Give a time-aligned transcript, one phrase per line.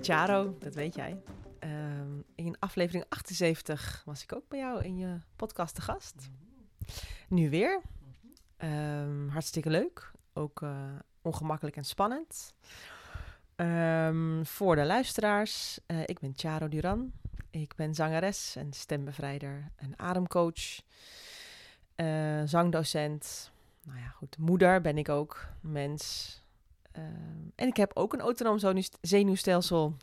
[0.00, 1.22] Ben Charo, dat weet jij.
[1.58, 6.30] Ehm, in aflevering 78 was ik ook bij jou in je podcast te gast.
[7.28, 7.80] Nu weer.
[8.56, 10.12] Ehm, hartstikke leuk.
[10.32, 12.54] Ook eh, ongemakkelijk en spannend.
[13.56, 17.12] Ehm, voor de luisteraars, uh, ik ben Charo Duran.
[17.50, 20.80] Ik ben zangeres en stembevrijder en ademcoach.
[21.96, 23.52] Uh, zangdocent.
[23.84, 24.38] Nou ja, goed.
[24.38, 25.46] Moeder ben ik ook.
[25.60, 26.39] Mens.
[26.98, 27.04] Uh,
[27.54, 28.58] en ik heb ook een autonoom
[29.00, 29.96] zenuwstelsel.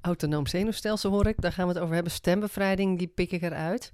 [0.00, 1.40] Autonoom zenuwstelsel hoor ik.
[1.40, 2.12] Daar gaan we het over hebben.
[2.12, 3.92] Stembevrijding, die pik ik eruit.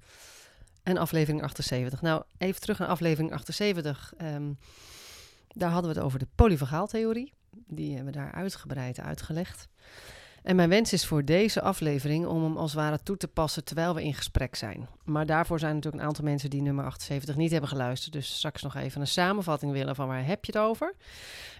[0.82, 2.02] En aflevering 78.
[2.02, 4.12] Nou, even terug naar aflevering 78.
[4.22, 4.58] Um,
[5.48, 7.32] daar hadden we het over de polyvagaaltheorie.
[7.50, 9.68] Die hebben we daar uitgebreid uitgelegd.
[10.42, 13.94] En mijn wens is voor deze aflevering om hem als ware toe te passen terwijl
[13.94, 14.88] we in gesprek zijn.
[15.04, 18.12] Maar daarvoor zijn natuurlijk een aantal mensen die nummer 78 niet hebben geluisterd.
[18.12, 20.94] Dus straks nog even een samenvatting willen van waar heb je het over.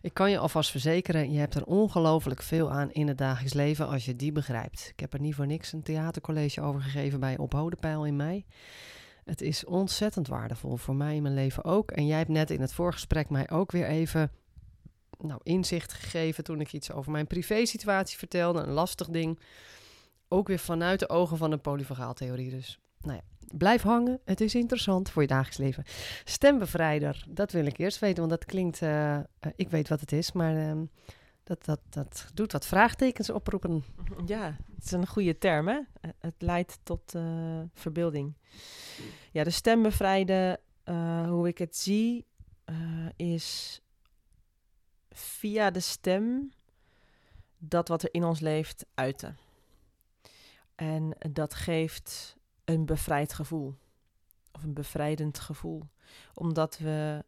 [0.02, 3.89] Ik kan je alvast verzekeren, je hebt er ongelooflijk veel aan in het dagelijks leven
[3.89, 4.89] als je die begrijpt.
[4.92, 8.44] Ik heb er niet voor niks een theatercollege over gegeven bij Op Hodepeil in mei.
[9.24, 11.91] Het is ontzettend waardevol voor mij in mijn leven ook.
[11.91, 14.30] En jij hebt net in het voorgesprek mij ook weer even
[15.23, 18.61] nou, inzicht gegeven toen ik iets over mijn privésituatie vertelde.
[18.61, 19.41] Een lastig ding.
[20.29, 22.51] Ook weer vanuit de ogen van een polyvagaaltheorie.
[22.51, 23.23] Dus nou ja,
[23.56, 24.20] blijf hangen.
[24.25, 25.84] Het is interessant voor je dagelijks leven.
[26.25, 28.81] Stembevrijder, dat wil ik eerst weten, want dat klinkt...
[28.81, 29.19] Uh,
[29.56, 30.56] ik weet wat het is, maar...
[30.56, 30.83] Uh,
[31.45, 33.84] dat, dat, dat doet wat vraagtekens oproepen.
[34.27, 35.79] Ja, het is een goede term, hè?
[36.19, 37.14] Het leidt tot
[37.75, 38.36] verbeelding.
[39.33, 40.61] Ja, de stembevrijden,
[41.29, 42.27] hoe ik het zie,
[43.17, 43.80] is
[45.12, 46.52] via de stem
[47.58, 49.39] dat wat er in ons leeft uiten.
[50.74, 53.74] En dat geeft een bevrijd gevoel.
[54.52, 55.89] Of een bevrijdend gevoel.
[56.34, 57.24] Omdat we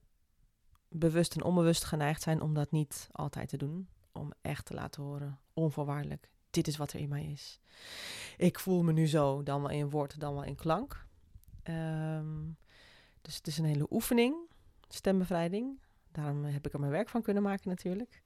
[0.89, 3.89] bewust en onbewust geneigd zijn om dat niet altijd te doen.
[4.13, 7.61] Om echt te laten horen, onvoorwaardelijk, dit is wat er in mij is.
[8.37, 11.07] Ik voel me nu zo, dan wel in woord, dan wel in klank.
[11.65, 12.57] Um,
[13.23, 14.37] dus het is een hele oefening,
[14.89, 15.79] stembevrijding.
[16.15, 18.23] Daarom heb ik er mijn werk van kunnen maken natuurlijk.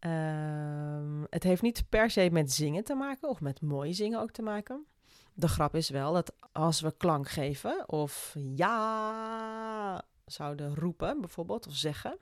[0.00, 4.30] Um, het heeft niet per se met zingen te maken of met mooi zingen ook
[4.30, 4.86] te maken.
[5.32, 11.74] De grap is wel dat als we klank geven of ja zouden roepen bijvoorbeeld of
[11.74, 12.18] zeggen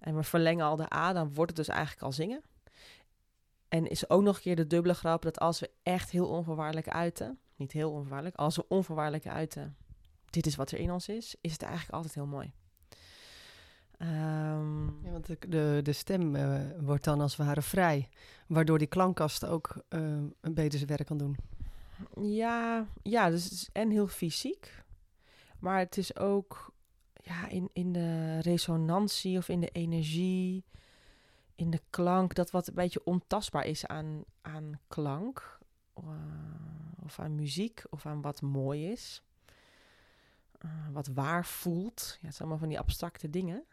[0.00, 2.42] en we verlengen al de A, dan wordt het dus eigenlijk al zingen.
[3.68, 6.88] En is ook nog een keer de dubbele grap dat als we echt heel onvoorwaardelijk
[6.88, 9.76] uiten, niet heel onvoorwaardelijk, als we onvoorwaardelijk uiten,
[10.30, 12.52] dit is wat er in ons is, is het eigenlijk altijd heel mooi.
[14.02, 18.08] Um, ja, want de, de, de stem uh, wordt dan als het ware vrij,
[18.46, 20.00] waardoor die klankkast ook uh,
[20.40, 21.36] een beter zijn werk kan doen.
[22.20, 24.84] Ja, ja, dus het is en heel fysiek,
[25.58, 26.72] maar het is ook
[27.14, 30.64] ja, in, in de resonantie of in de energie,
[31.54, 35.58] in de klank, dat wat een beetje ontastbaar is aan, aan klank,
[36.04, 36.10] uh,
[37.04, 39.22] of aan muziek, of aan wat mooi is.
[40.92, 42.18] wat waar voelt.
[42.20, 43.64] Ja, het zijn allemaal van die abstracte dingen.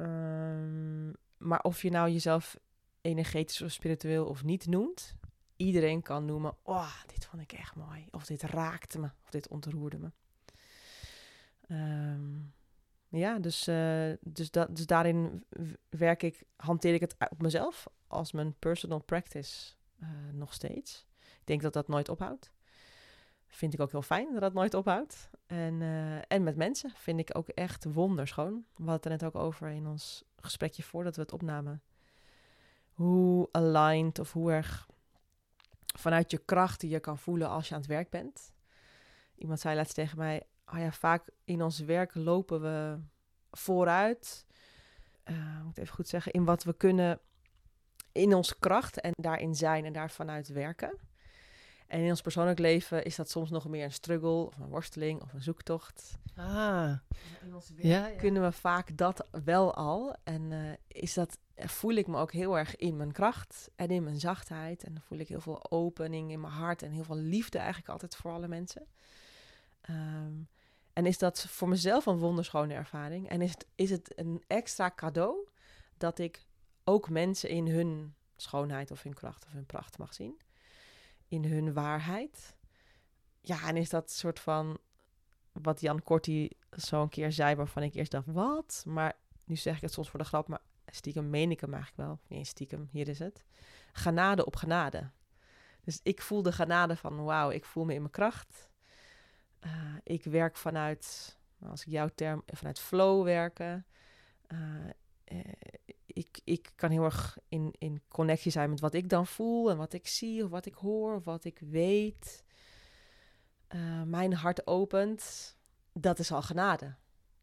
[0.00, 2.58] Um, maar of je nou jezelf
[3.00, 5.16] energetisch of spiritueel of niet noemt,
[5.56, 8.06] iedereen kan noemen: Oh, dit vond ik echt mooi.
[8.10, 9.10] Of dit raakte me.
[9.24, 10.10] Of dit ontroerde me.
[11.68, 12.52] Um,
[13.08, 15.44] ja, dus, uh, dus, dat, dus daarin
[15.88, 21.06] werk ik, hanteer ik het op mezelf als mijn personal practice uh, nog steeds.
[21.18, 22.50] Ik denk dat dat nooit ophoudt.
[23.48, 25.30] Vind ik ook heel fijn dat dat nooit ophoudt.
[25.46, 28.52] En, uh, en met mensen vind ik ook echt wonderschoon.
[28.52, 31.82] We hadden het er net ook over in ons gesprekje voordat we het opnamen.
[32.92, 34.88] Hoe aligned of hoe erg
[35.98, 38.52] vanuit je krachten je kan voelen als je aan het werk bent.
[39.34, 40.42] Iemand zei laatst tegen mij:
[40.72, 42.98] oh ja, vaak in ons werk lopen we
[43.50, 44.46] vooruit.
[45.24, 47.20] Uh, moet even goed zeggen, in wat we kunnen,
[48.12, 50.98] in onze kracht en daarin zijn en daar vanuit werken.
[51.88, 55.22] En in ons persoonlijk leven is dat soms nog meer een struggle of een worsteling
[55.22, 56.18] of een zoektocht.
[56.36, 56.92] Ah.
[57.42, 60.16] In onze wereld ja, kunnen we vaak dat wel al.
[60.24, 64.04] En uh, is dat, voel ik me ook heel erg in mijn kracht en in
[64.04, 64.84] mijn zachtheid.
[64.84, 67.88] En dan voel ik heel veel opening in mijn hart en heel veel liefde eigenlijk
[67.88, 68.86] altijd voor alle mensen.
[69.90, 70.48] Um,
[70.92, 73.28] en is dat voor mezelf een wonderschone ervaring.
[73.28, 75.48] En is het, is het een extra cadeau
[75.96, 76.46] dat ik
[76.84, 80.40] ook mensen in hun schoonheid of hun kracht of hun pracht mag zien.
[81.28, 82.56] In hun waarheid.
[83.40, 84.78] Ja, en is dat soort van
[85.52, 88.82] wat Jan Korti zo een keer zei, waarvan ik eerst dacht, wat?
[88.86, 89.12] Maar
[89.44, 92.18] nu zeg ik het soms voor de grap, maar stiekem meen ik hem eigenlijk wel.
[92.26, 93.44] Nee, stiekem, hier is het.
[93.92, 95.10] Genade op genade.
[95.80, 98.70] Dus ik voel de genade van, wauw, ik voel me in mijn kracht.
[99.60, 99.72] Uh,
[100.02, 103.86] ik werk vanuit, als ik jouw term, vanuit flow werken.
[104.48, 104.58] Uh,
[106.06, 109.76] ik, ik kan heel erg in, in connectie zijn met wat ik dan voel en
[109.76, 112.44] wat ik zie of wat ik hoor of wat ik weet.
[113.74, 115.56] Uh, mijn hart opent,
[115.92, 116.94] dat is al genade.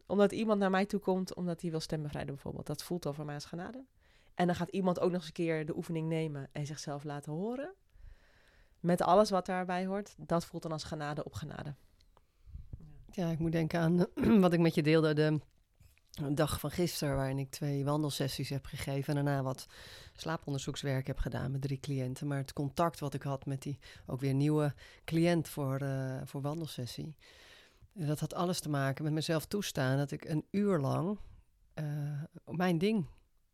[0.05, 2.65] Omdat iemand naar mij toe komt omdat hij wil stembevrijden bijvoorbeeld.
[2.65, 3.85] Dat voelt al voor mij als genade.
[4.33, 7.31] En dan gaat iemand ook nog eens een keer de oefening nemen en zichzelf laten
[7.31, 7.73] horen.
[8.79, 10.15] Met alles wat daarbij hoort.
[10.17, 11.75] Dat voelt dan als genade op genade.
[13.11, 14.05] Ja, ik moet denken aan
[14.41, 15.13] wat ik met je deelde.
[15.13, 15.39] De
[16.31, 19.17] dag van gisteren, waarin ik twee wandelsessies heb gegeven.
[19.17, 19.67] En daarna wat
[20.13, 22.27] slaaponderzoekswerk heb gedaan met drie cliënten.
[22.27, 24.73] Maar het contact wat ik had met die ook weer nieuwe
[25.06, 27.15] cliënt voor, uh, voor wandelsessie.
[27.94, 31.17] Dat had alles te maken met mezelf toestaan dat ik een uur lang
[31.75, 31.85] uh,
[32.45, 33.06] mijn ding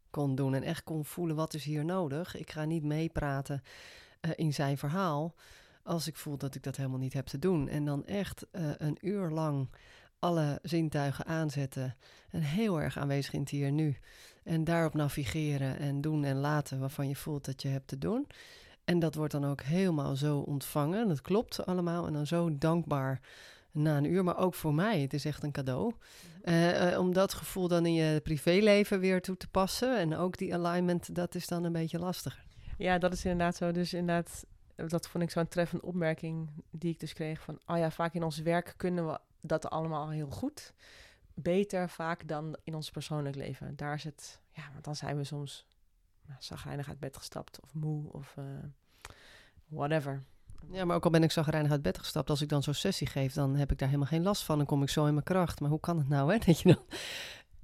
[0.10, 0.54] kon doen.
[0.54, 2.36] En echt kon voelen wat is hier nodig.
[2.36, 3.62] Ik ga niet meepraten
[4.22, 5.36] uh, in zijn verhaal.
[5.84, 7.68] Als ik voel dat ik dat helemaal niet heb te doen.
[7.68, 9.70] En dan echt een uur lang
[10.22, 11.96] alle zintuigen aanzetten
[12.30, 13.98] en heel erg aanwezig in het hier en nu.
[14.44, 18.28] En daarop navigeren en doen en laten waarvan je voelt dat je hebt te doen.
[18.86, 21.08] En dat wordt dan ook helemaal zo ontvangen.
[21.08, 22.08] Dat klopt allemaal.
[22.08, 23.20] En dan zo dankbaar
[23.72, 24.24] na een uur.
[24.24, 25.02] Maar ook voor mij.
[25.02, 25.94] Het is echt een cadeau.
[26.44, 29.98] Uh, om dat gevoel dan in je privéleven weer toe te passen.
[29.98, 32.44] En ook die alignment, dat is dan een beetje lastiger.
[32.78, 33.72] Ja, dat is inderdaad zo.
[33.72, 34.46] Dus inderdaad,
[34.76, 37.42] dat vond ik zo'n treffende opmerking die ik dus kreeg.
[37.42, 40.74] Van, oh ja, vaak in ons werk kunnen we dat allemaal heel goed.
[41.34, 43.76] Beter vaak dan in ons persoonlijk leven.
[43.76, 45.66] Daar is het, ja, want dan zijn we soms
[46.26, 48.46] nou, zagrijnig uit bed gestapt of moe of uh,
[49.68, 50.24] whatever.
[50.72, 53.08] Ja, maar ook al ben ik zagrijnig uit bed gestapt, als ik dan zo'n sessie
[53.08, 54.58] geef, dan heb ik daar helemaal geen last van.
[54.58, 55.60] Dan kom ik zo in mijn kracht.
[55.60, 56.38] Maar hoe kan het nou, hè?
[56.46, 56.84] Dat je dan...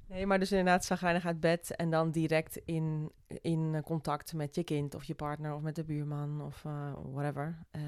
[0.07, 4.63] Nee, maar dus inderdaad zagrijnig uit bed en dan direct in, in contact met je
[4.63, 7.81] kind of je partner of met de buurman of uh, whatever, uh,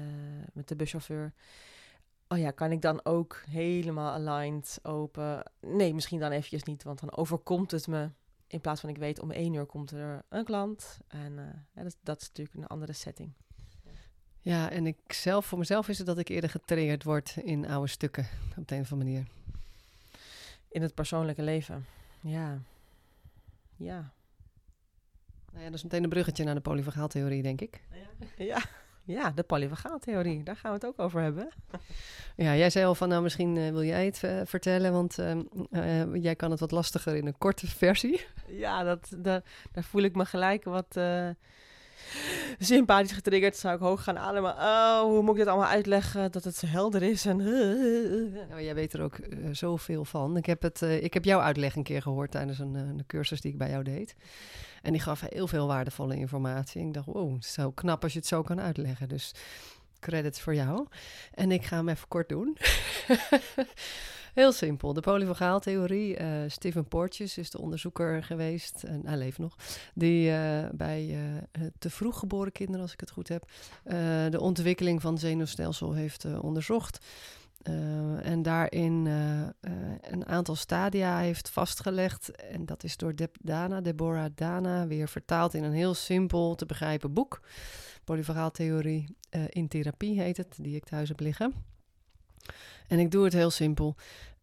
[0.52, 1.32] met de buschauffeur
[2.32, 5.42] oh ja, kan ik dan ook helemaal aligned open?
[5.60, 8.10] Nee, misschien dan eventjes niet, want dan overkomt het me.
[8.46, 10.98] In plaats van ik weet om één uur komt er een klant.
[11.08, 11.44] En uh,
[11.74, 13.32] ja, dat, dat, is natuurlijk een andere setting.
[14.40, 17.88] Ja, en ik zelf, voor mezelf is het dat ik eerder getriggerd word in oude
[17.88, 18.26] stukken.
[18.56, 19.26] Op de een of andere manier.
[20.68, 21.86] In het persoonlijke leven.
[22.20, 22.58] Ja.
[23.76, 24.12] Ja.
[25.50, 27.82] Nou ja, dat is meteen een bruggetje naar de polyvagaaltheorie, denk ik.
[27.90, 28.44] Ja.
[28.44, 28.62] ja.
[29.10, 31.48] Ja, de polyvagaaltheorie, daar gaan we het ook over hebben.
[32.36, 36.04] Ja, jij zei al van, nou misschien uh, wil jij het uh, vertellen, want uh,
[36.14, 38.26] jij kan het wat lastiger in een korte versie.
[38.46, 40.98] Ja, dat, dat daar voel ik me gelijk wat
[42.58, 43.56] sympathisch getriggerd.
[43.56, 44.54] Zou ik hoog gaan ademen.
[44.54, 47.26] Oh, hoe moet ik dit allemaal uitleggen dat het zo helder is?
[47.26, 47.36] En,
[48.50, 49.16] nou, jij weet er ook
[49.52, 50.36] zoveel van.
[50.36, 53.52] Ik heb, het, ik heb jouw uitleg een keer gehoord tijdens een, een cursus die
[53.52, 54.14] ik bij jou deed.
[54.82, 56.86] En die gaf heel veel waardevolle informatie.
[56.86, 59.08] ik dacht, wow, zo knap als je het zo kan uitleggen.
[59.08, 59.34] Dus
[60.00, 60.86] credits voor jou.
[61.34, 62.56] En ik ga hem even kort doen.
[64.34, 64.92] Heel simpel.
[64.92, 66.20] De polyvagaaltheorie.
[66.20, 69.56] Uh, Stephen Portjes is de onderzoeker geweest, en hij leeft nog,
[69.94, 73.50] die uh, bij uh, te vroeg geboren kinderen, als ik het goed heb,
[74.30, 77.06] de ontwikkeling van zenuwstelsel heeft onderzocht.
[77.68, 79.46] Uh, en daarin uh,
[80.00, 82.30] een aantal stadia heeft vastgelegd.
[82.30, 86.66] En dat is door Deb Dana, Deborah Dana, weer vertaald in een heel simpel te
[86.66, 87.40] begrijpen boek.
[88.04, 89.16] Polyvagaaltheorie
[89.48, 91.54] in therapie heet het, die ik thuis heb liggen.
[92.88, 93.96] En ik doe het heel simpel.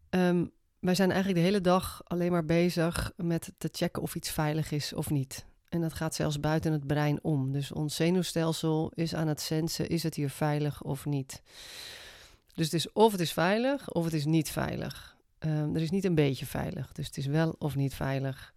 [0.09, 4.29] Um, wij zijn eigenlijk de hele dag alleen maar bezig met te checken of iets
[4.29, 5.45] veilig is of niet.
[5.69, 7.51] En dat gaat zelfs buiten het brein om.
[7.51, 11.41] Dus ons zenuwstelsel is aan het sensen, is het hier veilig of niet?
[12.57, 15.15] Dus het is of het is veilig of het is niet veilig.
[15.39, 18.53] Um, er is niet een beetje veilig, dus het is wel of niet veilig.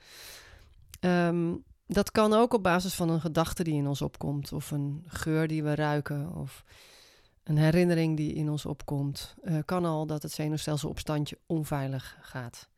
[1.01, 5.05] Um, dat kan ook op basis van een gedachte die in ons opkomt, of een
[5.07, 6.65] geur die we ruiken, of
[7.45, 9.35] een herinnering die in ons opkomt.
[9.43, 12.69] Uh, kan al dat het zenuwstelsel op standje onveilig gaat.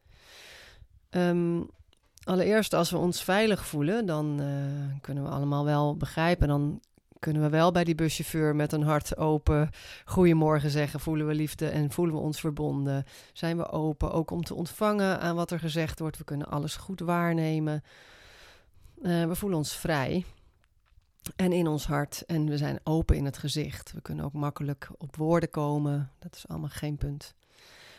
[1.11, 1.71] Um,
[2.25, 4.47] allereerst, als we ons veilig voelen, dan uh,
[5.01, 6.49] kunnen we allemaal wel begrijpen.
[6.49, 6.81] Dan
[7.23, 9.71] kunnen we wel bij die buschauffeur met een hart open
[10.05, 11.01] goedemorgen zeggen.
[11.01, 13.05] Voelen we liefde en voelen we ons verbonden?
[13.33, 16.19] Zijn we open ook om te ontvangen aan wat er gezegd wordt?
[16.19, 17.83] We kunnen alles goed waarnemen.
[19.03, 20.25] Uh, we voelen ons vrij
[21.37, 23.93] en in ons hart en we zijn open in het gezicht.
[23.93, 26.11] We kunnen ook makkelijk op woorden komen.
[26.19, 27.35] Dat is allemaal geen punt.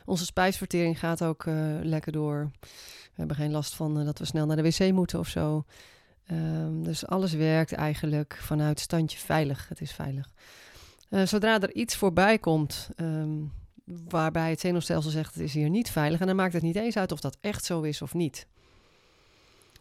[0.06, 2.52] Onze spijsvertering gaat ook uh, lekker door.
[2.60, 5.66] We hebben geen last van uh, dat we snel naar de wc moeten of zo.
[6.26, 9.70] Ehm, dus alles werkt eigenlijk vanuit standje veilig.
[9.70, 10.30] Het is veilig.
[11.10, 13.42] Uh, zodra er iets voorbij komt ehm,
[13.86, 16.98] waarbij het zenuwstelsel zegt het is hier niet veilig, en dan maakt het niet eens
[16.98, 18.48] uit of dat echt zo is of niet,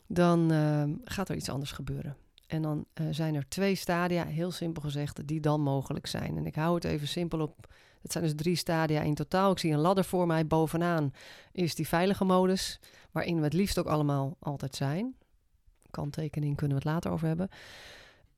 [0.07, 2.17] dan ehm, gaat er iets anders gebeuren.
[2.47, 6.37] En dan uh, zijn er twee stadia, heel simpel gezegd, die dan mogelijk zijn.
[6.37, 7.67] En ik hou het even simpel op.
[8.03, 9.51] Het zijn dus drie stadia in totaal.
[9.51, 10.47] Ik zie een ladder voor mij.
[10.47, 11.13] Bovenaan
[11.53, 12.81] is die veilige modus,
[13.11, 15.15] waarin we het liefst ook allemaal altijd zijn.
[15.93, 17.49] Kanttekening kunnen we het later over hebben.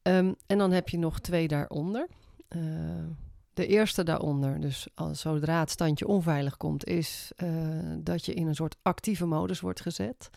[0.03, 2.09] Um, en dan heb je nog twee daaronder.
[2.49, 2.61] Uh,
[3.55, 7.49] de eerste daaronder, dus zodra het standje onveilig komt, is uh,
[7.99, 10.31] dat je in een soort actieve modus wordt gezet.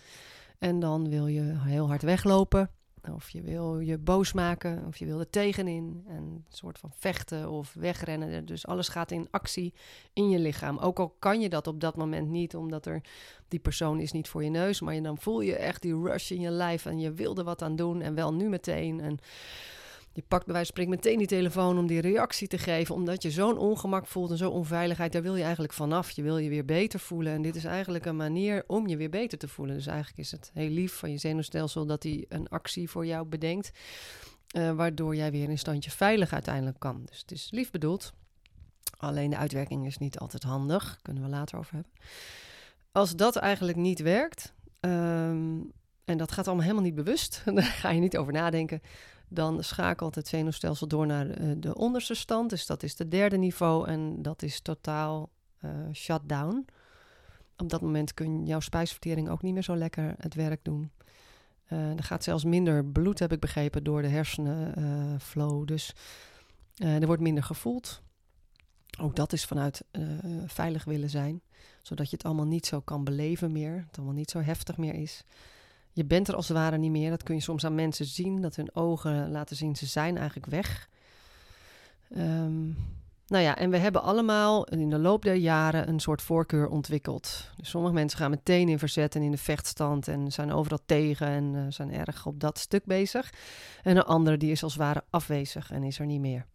[0.60, 2.70] En dan wil je heel hard weglopen.
[3.14, 6.04] Of je wil je boos maken, of je wil er tegenin.
[6.08, 8.46] En een soort van vechten of wegrennen.
[8.46, 9.74] Dus alles gaat in actie
[10.14, 10.78] in je lichaam.
[10.78, 13.02] Ook al kan je dat op dat moment niet, omdat er
[13.48, 14.82] die persoon is niet voor je neus.
[14.82, 17.44] Maar je, dan voel je echt die rush in je lijf en je wil er
[17.44, 18.02] wat aan doen.
[18.02, 19.00] En wel nu meteen.
[19.00, 19.20] En
[20.18, 23.22] je pakt bij wijze van spreken meteen die telefoon om die reactie te geven, omdat
[23.22, 25.12] je zo'n ongemak voelt en zo'n onveiligheid.
[25.12, 26.12] Daar wil je eigenlijk vanaf.
[26.12, 27.34] Je wil je weer beter voelen.
[27.34, 29.76] En dit is eigenlijk een manier om je weer beter te voelen.
[29.76, 33.26] Dus eigenlijk is het heel lief van je zenuwstelsel dat hij een actie voor jou
[33.26, 33.72] bedenkt,
[34.58, 37.02] uh, waardoor jij weer in standje veilig uiteindelijk kan.
[37.06, 38.14] Dus het is lief bedoeld.
[38.98, 41.00] Alleen de uitwerking is niet altijd handig.
[41.02, 41.92] Kunnen we later over hebben.
[42.92, 45.72] Als dat eigenlijk niet werkt, um,
[46.06, 48.82] en dat gaat allemaal helemaal niet bewust, daar ga je niet over nadenken
[49.30, 52.50] dan schakelt het zenuwstelsel door naar de, de onderste stand.
[52.50, 55.30] Dus dat is de derde niveau en dat is totaal
[55.62, 56.66] uh, shutdown.
[57.58, 60.92] Op dat moment kun jouw spijsvertering ook niet meer zo lekker het werk doen.
[61.70, 65.60] Uh, er gaat zelfs minder bloed, heb ik begrepen, door de hersenenflow.
[65.60, 65.96] Uh, dus
[66.76, 68.02] er wordt minder gevoeld.
[69.00, 69.84] Ook dat is vanuit
[70.46, 71.42] veilig willen zijn,
[71.82, 74.94] zodat je het allemaal niet zo kan beleven meer, het allemaal niet zo heftig meer
[74.94, 75.24] is.
[75.98, 77.10] Je bent er als het ware niet meer.
[77.10, 78.42] Dat kun je soms aan mensen zien.
[78.42, 80.90] Dat hun ogen laten zien, ze zijn eigenlijk weg.
[82.18, 82.78] Um,
[83.28, 87.52] nou ja, en we hebben allemaal in de loop der jaren een soort voorkeur ontwikkeld.
[87.56, 91.28] Dus sommige mensen gaan meteen in verzet en in de vechtstand en zijn overal tegen
[91.28, 93.34] en uh, zijn erg op dat stuk bezig.
[93.84, 96.46] En een andere die is als het ware afwezig en is er niet meer.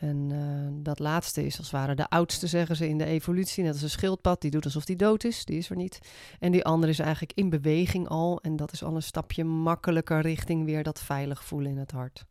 [0.00, 3.64] En uh, dat laatste is als het ware de oudste, zeggen ze in de evolutie.
[3.64, 6.00] Net als een schildpad, die doet alsof die dood is, die is er niet.
[6.38, 8.40] En die andere is eigenlijk in beweging al.
[8.42, 12.24] En dat is al een stapje makkelijker richting weer dat veilig voelen in het hart.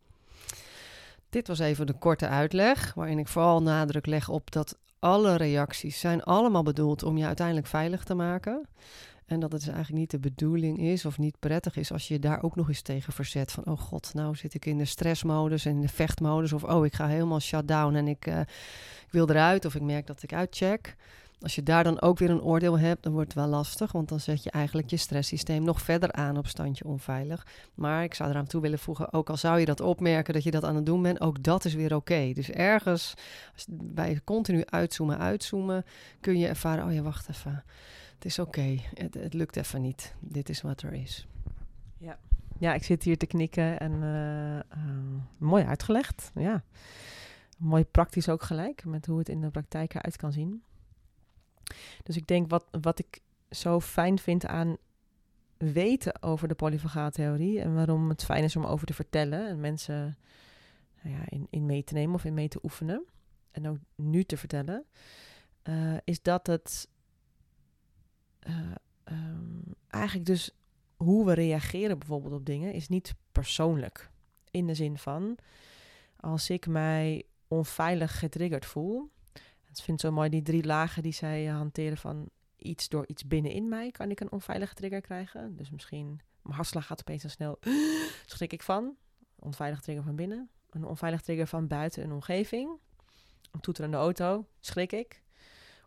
[1.30, 6.00] Dit was even de korte uitleg, waarin ik vooral nadruk leg op dat alle reacties
[6.00, 8.68] zijn allemaal bedoeld om je uiteindelijk veilig te maken.
[9.30, 12.14] En dat het dus eigenlijk niet de bedoeling is of niet prettig is als je
[12.14, 13.52] je daar ook nog eens tegen verzet.
[13.52, 16.54] Van, oh god, nou zit ik in de stressmodus en in de vechtmodus.
[16.54, 19.66] Of, oh, ik ga helemaal shutdown en ik, uh, ik wil eruit.
[19.66, 20.96] Of ik merk dat ik uitcheck.
[21.42, 23.92] Als je daar dan ook weer een oordeel hebt, dan wordt het wel lastig.
[23.92, 27.48] Want dan zet je eigenlijk je stresssysteem nog verder aan op standje onveilig.
[27.74, 30.52] Maar ik zou eraan toe willen voegen, ook al zou je dat opmerken dat je
[30.52, 32.32] dat aan het doen bent, ook dat is weer oké.
[32.34, 33.14] Dus ergens,
[33.70, 35.86] bij continu uitzoomen, uitzoomen,
[36.20, 37.64] kun je ervaren, oh ja, wacht even
[38.20, 38.78] het is oké.
[38.94, 40.16] Het, het, lukt even niet.
[40.20, 41.28] Dit is wat er is.
[41.98, 42.20] Ja,
[42.58, 46.32] ja ik zit hier te knikken en uh, uh, mooi uitgelegd.
[46.36, 46.64] Ja,
[47.58, 50.64] mooi praktisch ook gelijk met hoe het in de praktijk eruit kan zien.
[52.04, 54.78] Dus ik denk wat, wat ik zo fijn vind aan
[55.58, 60.18] weten over de polyvagaaltheorie en waarom het fijn is om over te vertellen en mensen
[61.02, 63.06] nou ja, in, in mee te nemen of in mee te oefenen
[63.52, 64.86] en ook nu te vertellen,
[65.64, 66.88] uh, is dat het
[68.50, 68.72] uh,
[69.04, 70.52] um, eigenlijk dus
[70.96, 74.10] hoe we reageren bijvoorbeeld op dingen is niet persoonlijk.
[74.52, 75.38] In de zin van,
[76.16, 79.10] als ik mij onveilig getriggerd voel.
[79.70, 83.70] Ik vind zo mooi die drie lagen die zij hanteren van iets door iets binnenin
[83.70, 85.56] mij kan ik een onveilige trigger krijgen.
[85.56, 87.60] Dus misschien mijn hartslag gaat opeens zo snel,
[88.26, 88.96] schrik ik van.
[89.36, 90.50] Onveilig trigger van binnen.
[90.70, 92.70] Een onveilig trigger van buiten een omgeving.
[93.52, 95.24] Een toeterende auto, schrik ik.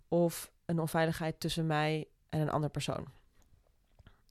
[0.09, 3.07] Of een onveiligheid tussen mij en een andere persoon.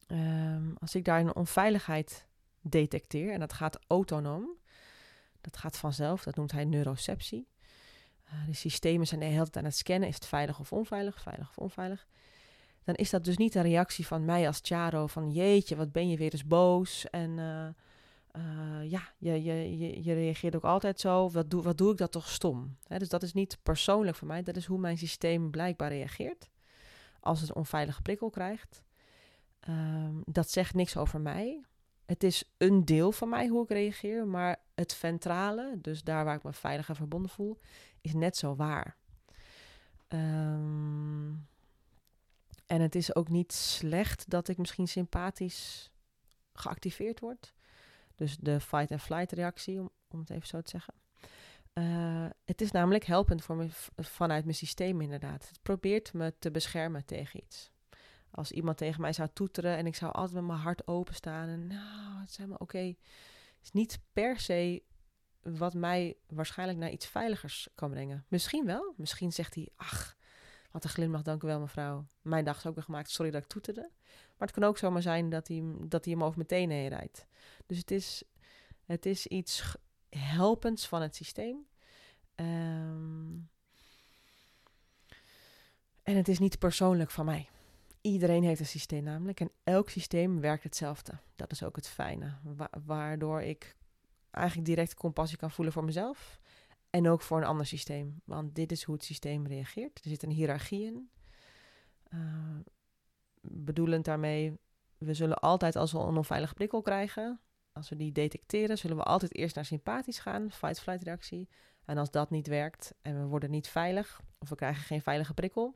[0.07, 2.25] Um, als ik daar een onveiligheid
[2.61, 4.49] detecteer, en dat gaat autonoom,
[5.41, 7.47] dat gaat vanzelf, dat noemt hij neuroceptie.
[8.25, 11.21] Uh, de systemen zijn de hele tijd aan het scannen, is het veilig of onveilig,
[11.21, 12.07] veilig of onveilig.
[12.83, 16.09] Dan is dat dus niet een reactie van mij als Charo van jeetje, wat ben
[16.09, 17.09] je weer eens boos.
[17.09, 17.67] En uh,
[18.35, 21.97] uh, ja, je, je, je, je, reageert ook altijd zo, wat doe, wat doe ik
[21.97, 22.77] dat toch stom.
[22.87, 26.49] Dus dat is niet persoonlijk voor mij, dat is hoe mijn systeem blijkbaar reageert
[27.21, 28.83] als het een onveilige prikkel krijgt.
[29.69, 31.65] Um, dat zegt niks over mij.
[32.05, 36.35] Het is een deel van mij hoe ik reageer, maar het ventrale, dus daar waar
[36.35, 37.59] ik me veilig en verbonden voel,
[38.01, 38.97] is net zo waar.
[40.07, 41.47] Um,
[42.65, 45.91] en het is ook niet slecht dat ik misschien sympathisch
[46.53, 47.53] geactiveerd word.
[48.15, 50.93] Dus de fight-and-flight reactie, om, om het even zo te zeggen.
[51.73, 55.47] Uh, het is namelijk helpend voor me vanuit mijn systeem inderdaad.
[55.47, 57.71] Het probeert me te beschermen tegen iets.
[58.31, 61.67] Als iemand tegen mij zou toeteren en ik zou altijd met mijn hart openstaan en
[61.67, 62.63] nou, het is oké.
[62.63, 62.97] Okay.
[63.61, 64.83] is niet per se
[65.41, 68.25] wat mij waarschijnlijk naar iets veiligers kan brengen.
[68.27, 68.93] Misschien wel.
[68.97, 70.17] Misschien zegt hij, ach,
[70.71, 72.05] wat een glimlach, dank u wel mevrouw.
[72.21, 73.89] Mijn dag is ook weer gemaakt, sorry dat ik toeterde.
[74.37, 77.25] Maar het kan ook zomaar zijn dat hij, dat hij hem over meteen heen rijdt.
[77.65, 78.23] Dus het is,
[78.85, 79.75] het is iets
[80.19, 81.67] helpends van het systeem.
[82.35, 83.49] Um,
[86.03, 87.49] en het is niet persoonlijk van mij.
[88.01, 91.19] Iedereen heeft een systeem namelijk en elk systeem werkt hetzelfde.
[91.35, 92.37] Dat is ook het fijne,
[92.85, 93.75] waardoor ik
[94.31, 96.39] eigenlijk direct compassie kan voelen voor mezelf
[96.89, 98.21] en ook voor een ander systeem.
[98.23, 100.03] Want dit is hoe het systeem reageert.
[100.03, 101.09] Er zit een hiërarchie in.
[102.13, 102.59] Uh,
[103.41, 104.59] bedoelend daarmee,
[104.97, 107.39] we zullen altijd als we een onveilige prikkel krijgen,
[107.71, 111.49] als we die detecteren, zullen we altijd eerst naar sympathisch gaan, fight-flight reactie.
[111.85, 115.33] En als dat niet werkt en we worden niet veilig, of we krijgen geen veilige
[115.33, 115.75] prikkel,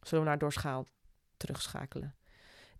[0.00, 0.86] zullen we naar doorschaal
[1.36, 2.14] terugschakelen.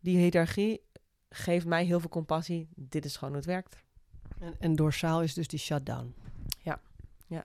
[0.01, 0.81] Die hiërarchie
[1.29, 2.69] geeft mij heel veel compassie.
[2.75, 3.77] Dit is gewoon hoe het werkt.
[4.41, 6.15] En, en dorsaal is dus die shutdown.
[6.63, 6.81] Ja,
[7.27, 7.45] ja.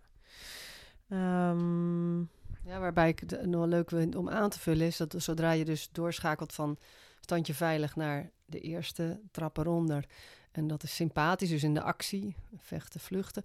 [1.51, 2.29] Um,
[2.63, 5.65] ja, waarbij ik het nog leuk vind om aan te vullen is dat zodra je
[5.65, 6.77] dus doorschakelt van
[7.19, 10.05] standje veilig naar de eerste trap eronder.
[10.51, 13.43] En dat is sympathisch, dus in de actie, vechten, vluchten.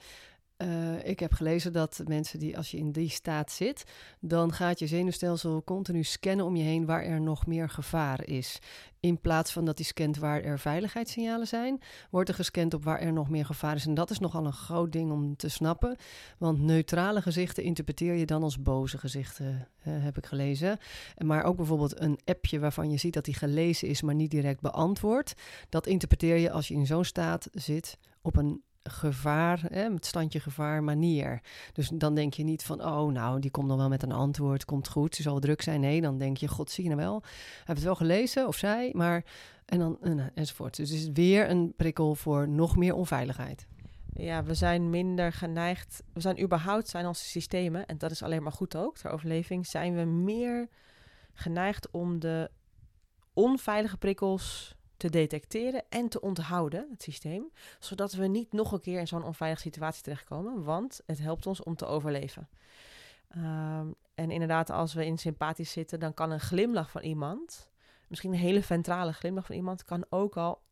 [0.59, 3.85] Uh, ik heb gelezen dat mensen die, als je in die staat zit,
[4.21, 8.59] dan gaat je zenuwstelsel continu scannen om je heen waar er nog meer gevaar is.
[9.01, 11.81] In plaats van dat hij scant waar er veiligheidssignalen zijn,
[12.11, 13.87] wordt er gescand op waar er nog meer gevaar is.
[13.87, 15.97] En dat is nogal een groot ding om te snappen.
[16.39, 20.79] Want neutrale gezichten interpreteer je dan als boze gezichten, uh, heb ik gelezen.
[21.25, 24.61] Maar ook bijvoorbeeld een appje waarvan je ziet dat die gelezen is, maar niet direct
[24.61, 25.35] beantwoord.
[25.69, 30.41] Dat interpreteer je als je in zo'n staat zit op een gevaar, hè, met standje
[30.41, 31.41] gevaar manier.
[31.73, 34.65] Dus dan denk je niet van, oh nou, die komt dan wel met een antwoord,
[34.65, 35.81] komt goed, ze zal druk zijn.
[35.81, 37.23] Nee, dan denk je, god, zie je nou wel.
[37.65, 39.25] Heb het wel gelezen of zij, maar
[39.65, 40.77] en dan eh, enzovoort.
[40.77, 43.67] Dus het is weer een prikkel voor nog meer onveiligheid.
[44.17, 46.03] Ja, we zijn minder geneigd.
[46.13, 49.67] We zijn überhaupt zijn onze systemen, en dat is alleen maar goed ook, ter overleving,
[49.67, 50.69] zijn we meer
[51.33, 52.51] geneigd om de
[53.33, 58.99] onveilige prikkels te detecteren en te onthouden, het systeem, zodat we niet nog een keer
[58.99, 62.49] in zo'n onveilige situatie terechtkomen, want het helpt ons om te overleven.
[63.29, 67.71] Ehm, en inderdaad, als we in sympathisch zitten, dan kan een glimlach van iemand,
[68.09, 70.63] misschien een hele ventrale glimlach van iemand, kan ook al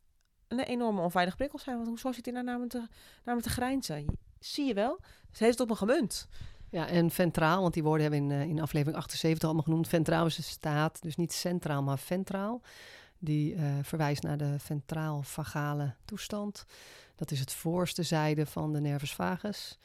[0.47, 1.75] een enorme onveilige prikkel zijn.
[1.75, 2.87] Want hoezo zit hij nou naar me te,
[3.23, 4.05] naar me te grijnzen?
[4.39, 4.99] Zie je wel?
[5.31, 6.27] Ze heeft het op me gemunt.
[6.69, 9.87] Ja, en ventraal, want die woorden hebben in, uh, in aflevering 78 allemaal genoemd.
[9.87, 12.61] Ventraal is een staat, dus niet centraal, maar ventraal.
[13.23, 16.65] Die uh, verwijst naar de ventraal-vagale toestand.
[17.15, 19.77] Dat is het voorste zijde van de nervus vagus.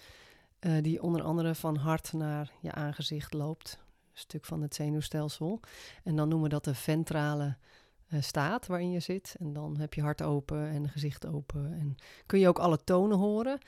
[0.60, 3.78] Uh, die onder andere van hart naar je aangezicht loopt.
[3.80, 5.60] Een stuk van het zenuwstelsel.
[6.04, 7.56] En dan noemen we dat de ventrale
[8.08, 9.34] uh, staat waarin je zit.
[9.38, 11.72] En dan heb je hart open en gezicht open.
[11.72, 11.96] En
[12.26, 13.58] kun je ook alle tonen horen.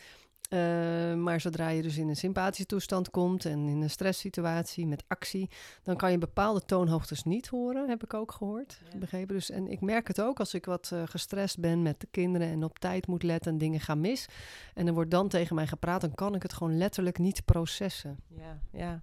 [0.52, 5.04] Uh, maar zodra je dus in een sympathische toestand komt en in een stresssituatie met
[5.08, 5.50] actie,
[5.82, 8.98] dan kan je bepaalde toonhoogtes niet horen, heb ik ook gehoord, ja.
[8.98, 9.34] begrepen.
[9.34, 12.48] Dus, en ik merk het ook als ik wat uh, gestrest ben met de kinderen
[12.48, 14.28] en op tijd moet letten en dingen gaan mis.
[14.74, 18.18] En er wordt dan tegen mij gepraat, dan kan ik het gewoon letterlijk niet processen.
[18.28, 19.02] Ja, ja.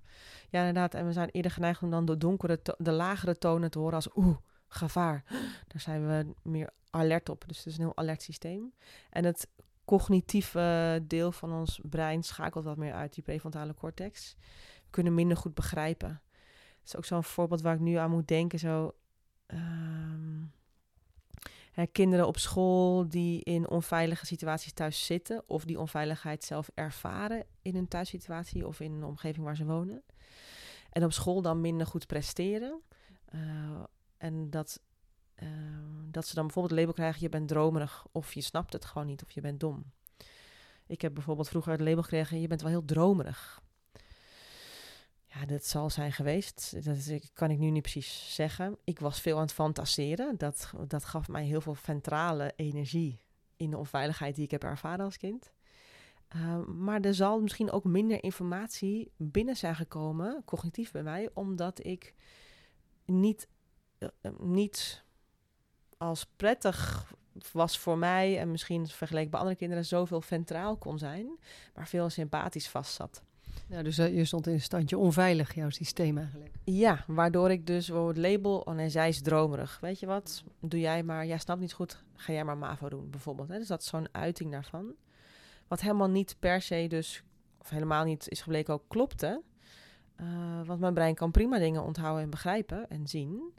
[0.49, 0.93] ja inderdaad.
[0.93, 4.09] En we zijn eerder geneigd om dan de donkere, de lagere tonen te horen als
[4.15, 5.23] oeh, gevaar.
[5.67, 7.43] Daar zijn we meer alert op.
[7.47, 8.73] Dus het is een heel alert systeem.
[9.09, 9.47] En het
[9.87, 14.35] cognitieve deel van ons brein schakelt wat meer uit, die prefrontale cortex.
[14.83, 16.21] We kunnen minder goed begrijpen.
[16.77, 18.59] Dat is ook zo'n voorbeeld waar ik nu aan moet denken.
[18.59, 18.95] Zo,
[21.71, 27.45] hè, kinderen op school die in onveilige situaties thuis zitten, of die onveiligheid zelf ervaren
[27.61, 30.03] in een thuissituatie of in een omgeving waar ze wonen.
[30.89, 32.81] En op school dan minder goed presteren.
[33.35, 33.83] Uh,
[34.17, 34.81] en dat
[35.37, 38.85] Ehm, dat ze dan bijvoorbeeld het label krijgen: je bent dromerig, of je snapt het
[38.85, 39.91] gewoon niet, of je bent dom.
[40.87, 43.61] Ik heb bijvoorbeeld vroeger het label gekregen: je bent wel heel dromerig.
[45.25, 46.85] Ja, dat zal zijn geweest.
[46.85, 48.77] Dat kan ik nu niet precies zeggen.
[48.83, 50.37] Ik was veel aan het fantaseren.
[50.37, 53.21] Dat, dat gaf mij heel veel ventrale energie
[53.57, 55.51] in de onveiligheid die ik heb ervaren als kind.
[56.35, 61.85] Uh, maar er zal misschien ook minder informatie binnen zijn gekomen, cognitief bij mij, omdat
[61.85, 62.13] ik
[63.05, 63.47] niet,
[63.99, 65.05] uh, niet
[65.97, 67.05] als prettig
[67.51, 71.27] was voor mij en misschien vergeleken bij andere kinderen zoveel ventraal kon zijn,
[71.75, 73.21] maar veel sympathisch vast zat.
[73.69, 76.55] Ja, dus uh, je stond in een standje onveilig, jouw systeem eigenlijk.
[76.63, 79.79] Ja, waardoor ik dus oh, het label, oh nee, zij is dromerig.
[79.79, 83.09] Weet je wat, doe jij maar, jij snapt niet goed, ga jij maar MAVO doen
[83.09, 83.49] bijvoorbeeld.
[83.49, 83.57] Hè?
[83.57, 84.93] Dus dat is zo'n uiting daarvan.
[85.67, 87.23] Wat helemaal niet per se dus,
[87.61, 89.41] of helemaal niet is gebleken ook klopte.
[90.21, 93.53] Uh, want mijn brein kan prima dingen onthouden en begrijpen en zien.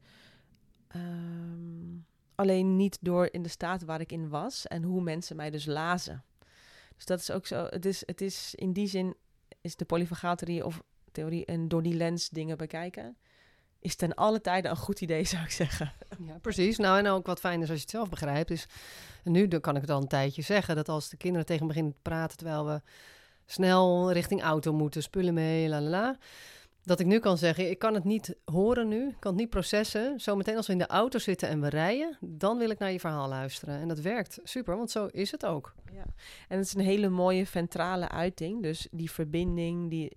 [0.96, 2.06] Um,
[2.38, 5.66] alleen niet door in de staat waar ik in was en hoe mensen mij dus
[5.66, 6.24] lazen.
[6.96, 7.66] Dus dat is ook zo.
[7.70, 9.14] Het is, het is in die zin
[9.60, 13.16] is de polyvagaaltheorie of theorie en door die lens dingen bekijken
[13.80, 15.92] is ten alle tijde een goed idee, zou ik zeggen.
[16.26, 16.76] Ja, precies.
[16.76, 18.50] Nou, en ook wat fijn is als je het zelf begrijpt.
[18.50, 18.66] Is,
[19.24, 21.92] nu kan ik het al een tijdje zeggen, dat als de kinderen tegen me beginnen
[21.92, 22.82] te praten terwijl we
[23.46, 26.18] snel richting auto moeten, spullen mee, la la la
[26.88, 29.50] dat ik nu kan zeggen, ik kan het niet horen nu, ik kan het niet
[29.50, 30.20] processen.
[30.20, 33.00] Zometeen als we in de auto zitten en we rijden, dan wil ik naar je
[33.00, 33.80] verhaal luisteren.
[33.80, 35.74] En dat werkt super, want zo is het ook.
[35.92, 36.04] Ja.
[36.48, 38.62] En het is een hele mooie ventrale uiting.
[38.62, 40.16] Dus die verbinding, die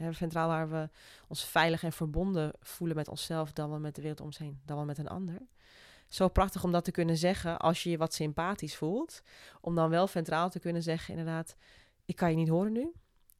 [0.00, 0.88] uh, ventraal waar we
[1.28, 4.60] ons veilig en verbonden voelen met onszelf, dan wel met de wereld om ons heen,
[4.64, 5.38] dan wel met een ander.
[6.08, 9.22] Zo prachtig om dat te kunnen zeggen als je je wat sympathisch voelt.
[9.60, 11.56] Om dan wel ventraal te kunnen zeggen, inderdaad,
[12.04, 12.92] ik kan je niet horen nu.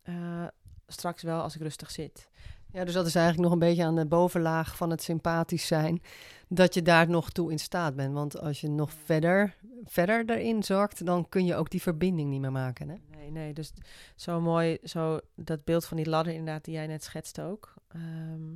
[0.04, 0.46] Uh,
[0.87, 2.30] straks wel als ik rustig zit.
[2.72, 6.02] Ja, dus dat is eigenlijk nog een beetje aan de bovenlaag van het sympathisch zijn.
[6.48, 8.14] Dat je daar nog toe in staat bent.
[8.14, 12.40] Want als je nog verder, verder erin zakt, dan kun je ook die verbinding niet
[12.40, 12.88] meer maken.
[12.88, 12.96] Hè?
[13.16, 13.52] Nee, nee.
[13.52, 13.72] Dus
[14.14, 17.74] zo mooi, zo dat beeld van die ladder inderdaad, die jij net schetste ook.
[17.88, 18.54] Ehm,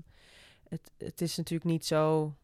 [0.69, 2.35] het, het is natuurlijk niet zo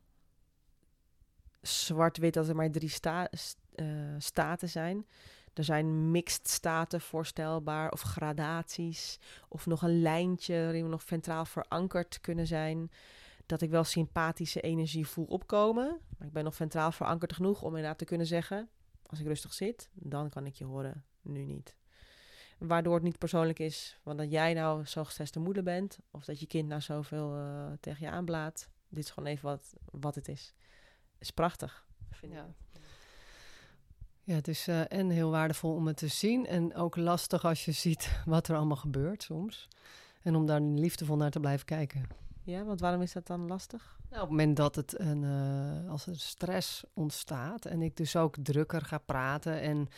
[1.60, 3.30] zwart-wit dat er maar drie sta,
[3.76, 3.86] uh,
[4.18, 5.06] staten zijn.
[5.54, 11.44] Er zijn mixed staten voorstelbaar of gradaties of nog een lijntje waarin we nog ventraal
[11.44, 12.90] verankerd kunnen zijn.
[13.46, 17.68] Dat ik wel sympathische energie voel opkomen, maar ik ben nog ventraal verankerd genoeg om
[17.68, 18.68] inderdaad te kunnen zeggen,
[19.06, 21.76] als ik rustig zit, dan kan ik je horen, nu niet.
[22.58, 26.40] Waardoor het niet persoonlijk is, want dat jij nou zo gestreste moeder bent, of dat
[26.40, 28.68] je kind nou zoveel uh, tegen je aanblaat.
[28.88, 30.54] Dit is gewoon even wat, wat het is.
[31.18, 32.38] Is prachtig, vind ik.
[32.38, 32.54] Ja,
[34.24, 37.72] het is uh, en heel waardevol om het te zien en ook lastig als je
[37.72, 39.68] ziet wat er allemaal gebeurt soms.
[40.22, 42.08] En om daar liefdevol naar te blijven kijken.
[42.44, 43.96] Ja, want waarom is dat dan lastig?
[44.10, 48.16] Nou, op het moment dat het een, uh, als er stress ontstaat en ik dus
[48.16, 49.88] ook drukker ga praten en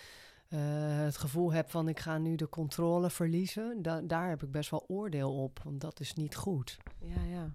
[0.49, 0.59] uh,
[1.05, 4.71] het gevoel heb van ik ga nu de controle verliezen, da daar heb ik best
[4.71, 6.79] wel oordeel op, want dat is niet goed.
[7.01, 7.53] Ja, ja.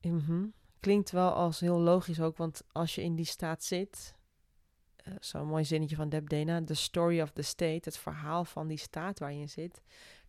[0.00, 0.52] Mm -hmm.
[0.80, 4.14] Klinkt wel als heel logisch ook, want als je in die staat zit,
[5.20, 8.78] zo'n mooi zinnetje van Deb Dena, the story of the state, het verhaal van die
[8.78, 9.82] staat waar je in zit,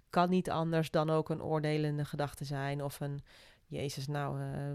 [0.10, 3.22] kan niet anders dan ook een oordelende gedachte zijn of een,
[3.68, 4.74] Jezus, nou, uh,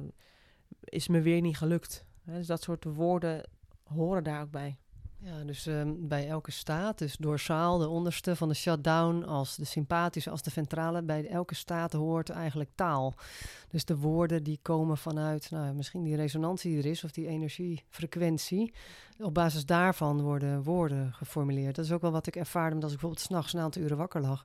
[0.85, 2.05] is me weer niet gelukt.
[2.23, 3.49] dus dat soort woorden
[3.85, 4.79] horen daar ook bij.
[5.27, 9.65] Ja, dus um, bij elke staat, dus dorsaal, de onderste van de shutdown, als de
[9.65, 13.15] sympathische, als de ventrale, bij elke staat hoort eigenlijk taal.
[13.69, 17.27] Dus de woorden die komen vanuit, nou, misschien die resonantie die er is, of die
[17.27, 18.75] energiefrequentie.
[19.19, 21.75] Op basis daarvan worden woorden geformuleerd.
[21.75, 24.21] Dat is ook wel wat ik ervaarde, als ik bijvoorbeeld s'nachts een aantal uren wakker
[24.21, 24.45] lag.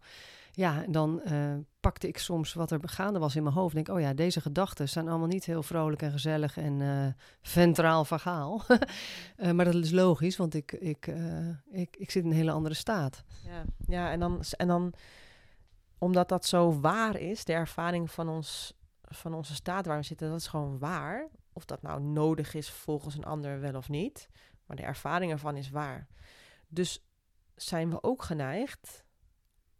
[0.51, 3.73] Ja, en dan uh, pakte ik soms wat er gaande was in mijn hoofd.
[3.73, 7.07] Denk, oh ja, deze gedachten zijn allemaal niet heel vrolijk en gezellig en uh,
[7.41, 8.61] ventraal vagaal.
[9.37, 11.11] uh, maar dat is logisch, want ik, ik,
[11.71, 13.23] ik, ik zit in een hele andere staat.
[13.45, 14.93] Ja, ja en, dan, en dan,
[15.97, 20.29] omdat dat zo waar is, de ervaring van, ons, van onze staat waar we zitten,
[20.29, 21.27] dat is gewoon waar.
[21.53, 24.29] Of dat nou nodig is volgens een ander wel of niet.
[24.65, 26.07] Maar de ervaring ervan is waar.
[26.67, 27.03] Dus
[27.55, 29.03] zijn we ook geneigd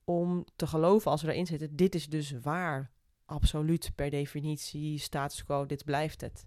[0.09, 2.91] om te geloven als we erin zitten, dit is dus waar.
[3.25, 6.45] Absoluut, per definitie, status quo, dit blijft het.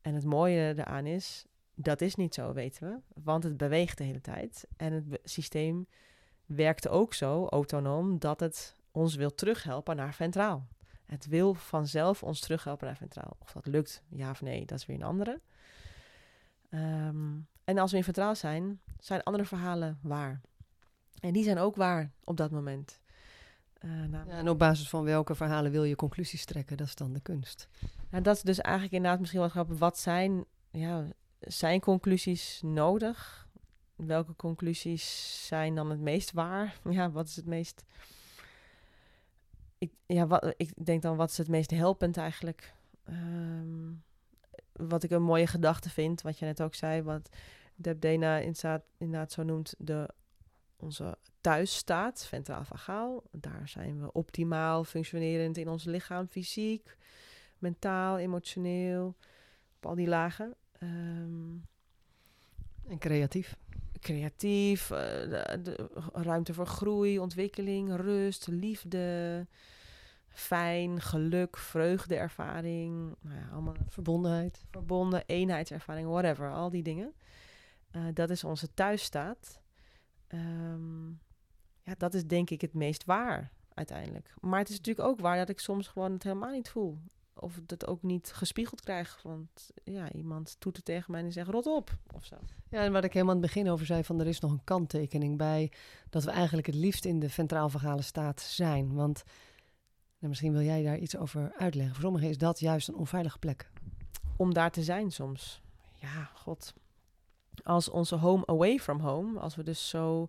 [0.00, 3.20] En het mooie eraan is, dat is niet zo, weten we.
[3.22, 4.66] Want het beweegt de hele tijd.
[4.76, 5.86] En het systeem
[6.46, 10.66] werkt ook zo autonoom dat het ons wil terughelpen naar ventraal.
[11.04, 13.36] Het wil vanzelf ons terughelpen naar ventraal.
[13.38, 15.40] Of dat lukt, ja of nee, dat is weer een andere.
[16.70, 20.40] Um, en als we in ventraal zijn, zijn andere verhalen waar.
[21.20, 23.00] En die zijn ook waar op dat moment.
[23.84, 26.76] Uh, ja, en op basis van welke verhalen wil je conclusies trekken?
[26.76, 27.68] Dat is dan de kunst.
[28.10, 29.78] Nou, dat is dus eigenlijk inderdaad misschien wat grappig.
[29.78, 31.08] Wat zijn, ja,
[31.40, 33.48] zijn conclusies nodig?
[33.96, 36.80] Welke conclusies zijn dan het meest waar?
[36.90, 37.84] Ja, wat is het meest...
[39.78, 42.74] Ik, ja, wat, ik denk dan, wat is het meest helpend eigenlijk?
[43.08, 44.02] Um,
[44.72, 47.28] wat ik een mooie gedachte vind, wat je net ook zei, wat
[47.74, 48.38] Deb Dena
[48.98, 50.08] inderdaad zo noemt, de
[50.76, 53.22] onze thuisstaat, ventraal vagaal.
[53.30, 56.96] Daar zijn we optimaal functionerend in ons lichaam, fysiek,
[57.58, 59.16] mentaal, emotioneel,
[59.76, 60.54] op al die lagen.
[60.82, 61.66] Um,
[62.88, 63.56] en creatief.
[64.00, 69.46] creatief, eh, de, de ruimte voor groei, ontwikkeling, rust, liefde,
[70.28, 74.64] fijn, geluk, vreugdeervaring, nou ja, allemaal Verbondenheid.
[74.70, 77.14] verbonden, eenheidservaring, whatever, al die dingen.
[77.90, 79.60] Eh, dat is onze thuisstaat.
[80.26, 81.08] Ehm,
[81.82, 84.34] ja, dat is denk ik het meest waar uiteindelijk.
[84.40, 86.98] Maar het is natuurlijk ook waar dat ik soms gewoon het helemaal niet voel.
[87.34, 89.22] Of het ook niet gespiegeld krijg.
[89.22, 92.36] Want ja, iemand toet het tegen mij en zegt rot op of zo.
[92.68, 94.64] Ja, en wat ik helemaal aan het begin over zei, van er is nog een
[94.64, 95.72] kanttekening bij
[96.10, 98.94] dat we eigenlijk het liefst in de ventraal-vagale staat zijn.
[98.94, 99.24] Want
[100.18, 101.94] nou, misschien wil jij daar iets over uitleggen.
[101.94, 103.70] Voor sommigen is dat juist een onveilige plek.
[104.36, 105.62] Om daar te zijn soms.
[106.00, 106.74] Ja, god.
[107.64, 110.28] Als onze home away from home, als we dus zo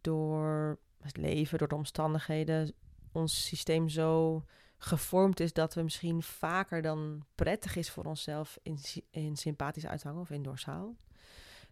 [0.00, 2.72] door het leven, door de omstandigheden,
[3.12, 4.42] ons systeem zo
[4.78, 8.78] gevormd is dat we misschien vaker dan prettig is voor onszelf in,
[9.10, 10.96] in sympathisch uithangen of in dorsaal.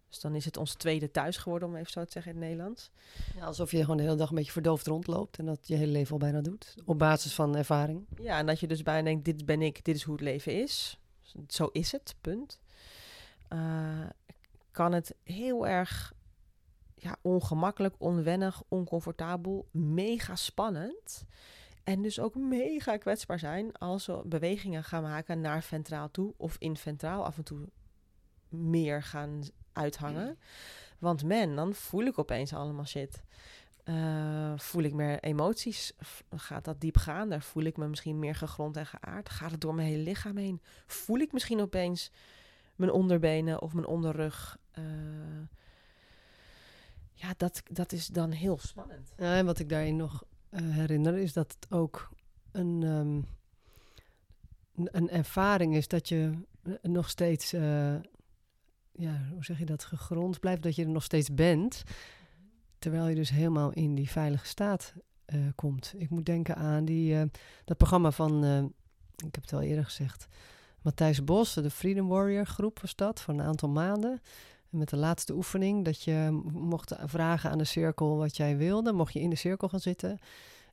[0.09, 2.47] Dus dan is het ons tweede thuis geworden, om even zo te zeggen in het
[2.49, 2.91] Nederlands.
[3.37, 5.93] Ja, alsof je gewoon de hele dag een beetje verdoofd rondloopt en dat je hele
[5.93, 6.75] leven al bijna doet.
[6.85, 8.07] Op basis van ervaring.
[8.21, 10.63] Ja, en dat je dus bijna denkt, dit ben ik, dit is hoe het leven
[10.63, 10.99] is.
[11.49, 12.61] Zo is het, punt.
[13.49, 14.01] Eh,
[14.75, 16.13] kan het heel erg
[16.95, 21.25] ja, ongemakkelijk, onwennig, oncomfortabel, mega spannend.
[21.85, 26.35] En dus ook mega kwetsbaar zijn als we bewegingen gaan maken naar ventraal toe.
[26.37, 27.69] Of in ventraal af en toe
[28.49, 30.39] meer gaan uithangen.
[30.99, 33.23] Want man, dan voel ik opeens allemaal shit.
[33.85, 35.93] Eh, voel ik meer emoties?
[36.37, 37.29] Gaat dat diep gaan?
[37.29, 39.29] Daar voel ik me misschien meer gegrond en geaard?
[39.29, 40.63] Gaat het door mijn hele lichaam heen?
[40.87, 42.11] Voel ik misschien opeens
[42.77, 44.59] mijn onderbenen of mijn onderrug?
[44.71, 44.85] Eh,
[47.13, 49.13] ja, dat, dat is dan heel spannend.
[49.17, 52.11] Ja, en wat ik daarin nog eh, herinner is dat het ook
[52.53, 53.23] een, ehm,
[54.93, 56.33] een- ervaring is dat je
[56.83, 57.95] nog steeds, eh,
[58.93, 61.83] ja, hoe zeg je dat, gegrond blijft, dat je er nog steeds bent,
[62.79, 64.95] terwijl je dus helemaal in die veilige staat
[65.55, 65.95] komt.
[65.97, 67.31] Ik moet denken aan die,
[67.65, 68.45] dat programma van,
[69.17, 70.27] ik heb het al eerder gezegd,
[70.85, 74.21] Matthijs Bos, de Freedom Warrior groep was dat, voor een aantal maanden.
[74.71, 78.93] En met de laatste oefening, dat je mocht vragen aan de cirkel wat jij wilde,
[78.93, 80.19] mocht je in de cirkel gaan zitten.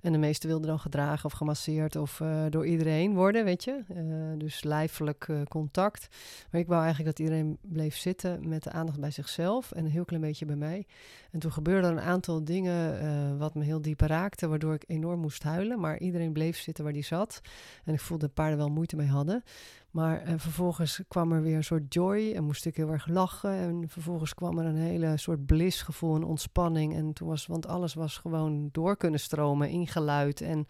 [0.02, 3.84] En de meesten wilden dan gedragen of gemasseerd of eh, door iedereen worden, weet je.
[3.88, 4.04] Eh,
[4.38, 6.08] dus lijfelijk eh, contact.
[6.52, 9.92] Maar ik wou eigenlijk dat iedereen bleef zitten met de aandacht bij zichzelf en een
[9.92, 10.86] heel klein beetje bij mij.
[11.32, 15.20] En toen gebeurden er een aantal dingen wat me heel diep raakte, waardoor ik enorm
[15.20, 15.80] moest huilen.
[15.80, 17.42] Maar iedereen bleef zitten waar die zat.
[17.84, 19.44] En ik voelde dat paarden wel moeite mee hadden.
[19.92, 23.52] Maar eh, vervolgens kwam er weer een soort joy en moest ik heel erg lachen.
[23.52, 26.96] En vervolgens kwam er een hele soort blissgevoel en ontspanning.
[26.96, 30.42] En toen was, want alles was gewoon door kunnen stromen, ingeluid.
[30.42, 30.66] En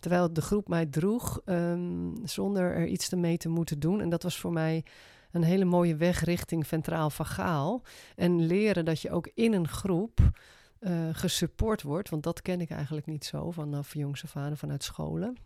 [0.00, 4.00] terwijl de groep mij droeg, ehm, zonder er iets mee te moeten doen.
[4.00, 4.84] En dat was voor mij
[5.30, 7.82] een hele mooie weg richting ventraal vagaal.
[8.16, 10.30] En leren dat je ook in een groep
[10.78, 12.08] eh gesupport wordt.
[12.08, 15.36] Want dat ken ik eigenlijk niet zo vanaf jongs af vanuit scholen.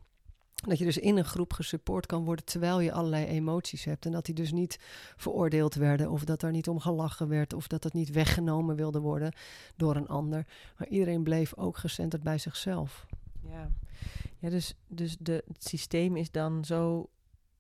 [0.69, 4.07] Dat je dus in een groep gesupport kan worden terwijl je allerlei emoties hebt.
[4.07, 4.79] En dat die dus niet
[5.17, 9.01] veroordeeld werden of dat er niet om gelachen werd of dat het niet weggenomen wilde
[9.01, 9.33] worden
[9.77, 10.47] door een ander.
[10.79, 13.07] Maar iedereen bleef ook gecenterd bij zichzelf.
[13.41, 13.71] Ja,
[14.39, 17.11] ja dus, dus de, het systeem is dan zo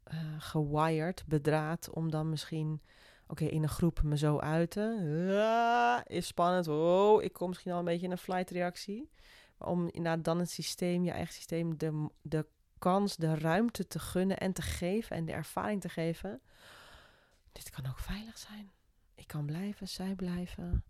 [0.04, 2.80] eh gewired, bedraad, om dan misschien,
[3.26, 4.98] oké, in een groep me zo uiten.
[5.30, 6.68] Ah, is spannend.
[6.68, 9.10] Oh, ik kom misschien al een beetje in een flight reactie.
[9.58, 12.46] Maar om inderdaad dan het systeem, je eigen systeem, de, de
[12.82, 16.40] kans, de ruimte te gunnen en te geven en de ervaring te geven.
[17.52, 18.70] Dit kan ook veilig zijn.
[19.14, 20.84] Ik kan blijven, zij blijven.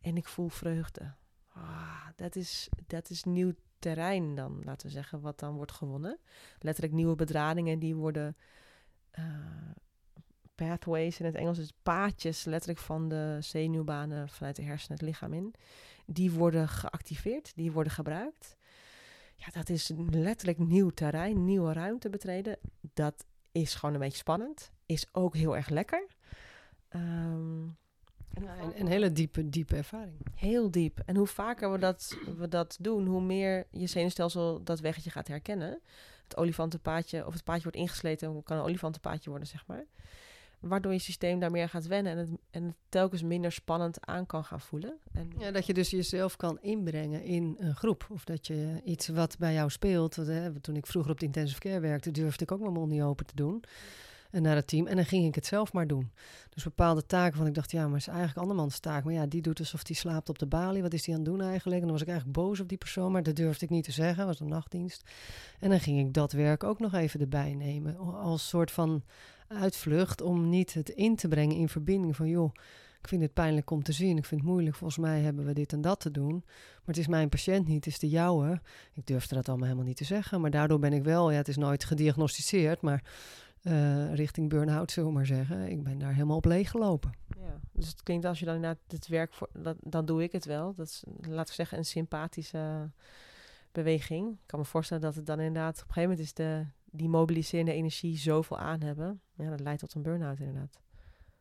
[0.00, 1.14] En ik voel vreugde.
[1.52, 6.18] Ah, dat, is, dat is nieuw terrein dan, laten we zeggen, wat dan wordt gewonnen.
[6.58, 8.36] Letterlijk nieuwe bedradingen die worden...
[9.10, 9.24] eh,
[10.54, 15.32] pathways in het Engels, dus paadjes letterlijk van de zenuwbanen vanuit de hersenen het lichaam
[15.32, 15.54] in.
[16.06, 18.56] Die worden geactiveerd, die worden gebruikt.
[19.44, 22.58] Ja, dat is letterlijk nieuw terrein, nieuwe ruimte betreden.
[22.80, 24.70] Dat is gewoon een beetje spannend.
[24.86, 26.06] Is ook heel erg lekker.
[26.88, 27.62] Ehm,
[28.40, 30.16] Ja, een, een hele diepe, diepe ervaring.
[30.34, 31.02] Heel diep.
[31.06, 35.28] En hoe vaker we dat, we dat doen, hoe meer je zenuwstelsel dat weggetje gaat
[35.28, 35.80] herkennen.
[36.22, 39.84] Het olifantenpaadje, of het paadje wordt ingesleten, kan een olifantenpaadje worden, zeg maar.
[40.62, 44.26] Waardoor je systeem daar meer gaat wennen en het, en het telkens minder spannend aan
[44.26, 44.98] kan gaan voelen.
[45.12, 48.06] En, Ja, dat je dus jezelf kan inbrengen in een groep.
[48.10, 50.16] Of dat je iets wat bij jou speelt.
[50.16, 53.02] Hè, toen ik vroeger op de intensive care werkte, durfde ik ook mijn mond niet
[53.02, 53.64] open te doen.
[54.32, 54.86] En naar het team.
[54.86, 56.10] En dan ging ik het zelf maar doen.
[56.48, 59.04] Dus bepaalde taken van ik dacht, ja, maar het is eigenlijk andermans taak.
[59.04, 60.82] Maar ja, die doet alsof die slaapt op de balie.
[60.82, 61.80] Wat is die aan het doen eigenlijk?
[61.80, 63.12] En dan was ik eigenlijk boos op die persoon.
[63.12, 64.26] Maar dat durfde ik niet te zeggen.
[64.26, 65.10] was een nachtdienst.
[65.60, 67.98] En dan ging ik dat werk ook nog even erbij nemen.
[67.98, 69.02] Als soort van
[69.48, 72.54] uitvlucht om niet het in te brengen in verbinding van, joh,
[73.02, 74.16] ik vind het pijnlijk om te zien.
[74.16, 74.76] Ik vind het moeilijk.
[74.76, 76.42] Volgens mij hebben we dit en dat te doen.
[76.44, 78.60] Maar het is mijn patiënt niet, het is de jouwe.
[78.92, 80.40] Ik durfde dat allemaal helemaal niet te zeggen.
[80.40, 83.02] Maar daardoor ben ik wel, ja, het is nooit gediagnosticeerd, maar
[83.62, 85.70] uh, richting burn-out, zullen we maar zeggen.
[85.70, 87.12] Ik ben daar helemaal op leeg gelopen.
[87.38, 90.32] Ja, dus het klinkt als je dan inderdaad het werk voor, dat, dan doe ik
[90.32, 90.74] het wel.
[90.74, 92.90] Dat is, laten we zeggen, een sympathische
[93.72, 94.32] beweging.
[94.32, 97.08] Ik kan me voorstellen dat het dan inderdaad op een gegeven moment is de, die
[97.08, 99.20] mobiliserende energie zoveel aan hebben.
[99.34, 100.80] Ja, dat leidt tot een burn-out inderdaad.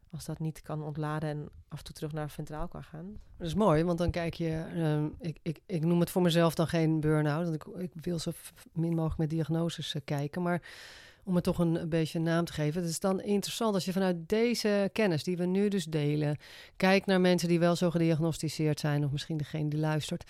[0.10, 3.18] Als dat niet kan ontladen en af en toe terug naar ventraal kan gaan.
[3.38, 4.66] Dat is mooi, want dan kijk je...
[4.76, 7.44] Uh, ik, ik, ik noem het voor mezelf dan geen burn-out.
[7.44, 8.32] Want ik, ik wil zo
[8.74, 10.42] min mogelijk met diagnoses uh, kijken.
[10.42, 10.62] Maar
[11.24, 12.82] om het toch een, beetje een naam te geven.
[12.82, 16.38] Het is dan interessant als je vanuit deze kennis die we nu dus delen...
[16.78, 19.06] kijkt naar mensen die wel zo gediagnosticeerd zijn...
[19.06, 20.24] of misschien degene die luistert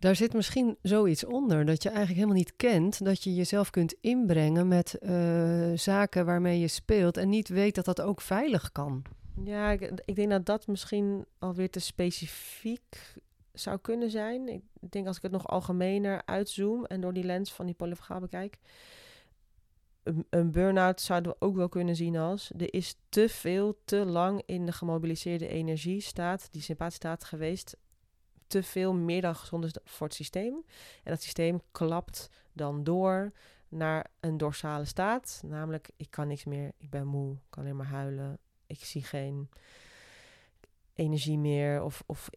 [0.00, 3.04] daar zit misschien zoiets onder dat je eigenlijk helemaal niet kent.
[3.04, 7.84] Dat je jezelf kunt inbrengen met uh, zaken waarmee je speelt en niet weet dat
[7.84, 9.02] dat ook veilig kan.
[9.44, 9.70] Ja,
[10.04, 13.14] ik, denk dat dat misschien alweer te specifiek
[13.52, 14.48] zou kunnen zijn.
[14.48, 18.20] Ik denk als ik het nog algemener uitzoom en door die lens van die polyfagaal
[18.20, 18.58] bekijk.
[20.02, 23.96] Een, een burn-out zouden we ook wel kunnen zien als er is te veel, te
[23.96, 27.76] lang in de gemobiliseerde energiestaat, die sympathie geweest
[28.46, 30.64] te veel meer dan gezond is voor het systeem.
[31.02, 33.32] En dat systeem klapt dan door
[33.68, 35.42] naar een dorsale staat.
[35.46, 38.38] Namelijk, ik kan niks meer, ik ben moe, ik kan alleen maar huilen.
[38.66, 39.48] Ik zie geen
[40.94, 42.30] energie meer of, of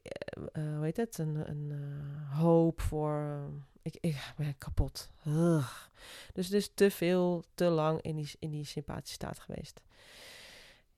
[0.54, 3.50] uh, hoe heet het, een, een uh, hoop voor...
[3.84, 5.10] ik, ben kapot.
[6.34, 9.82] Dus dus te veel, te lang in die, in die sympathische staat geweest.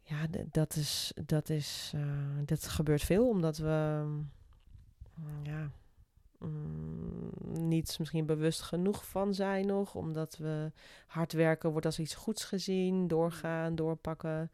[0.02, 2.02] Ja, dat is, dat is, uh,
[2.46, 4.06] dat gebeurt veel omdat we
[5.44, 5.72] ja,
[6.40, 9.96] mm, niet misschien bewust genoeg van zijn nog.
[9.96, 10.72] Omdat we
[11.08, 13.08] hard werken wordt als iets goeds gezien.
[13.08, 14.52] Doorgaan, doorpakken.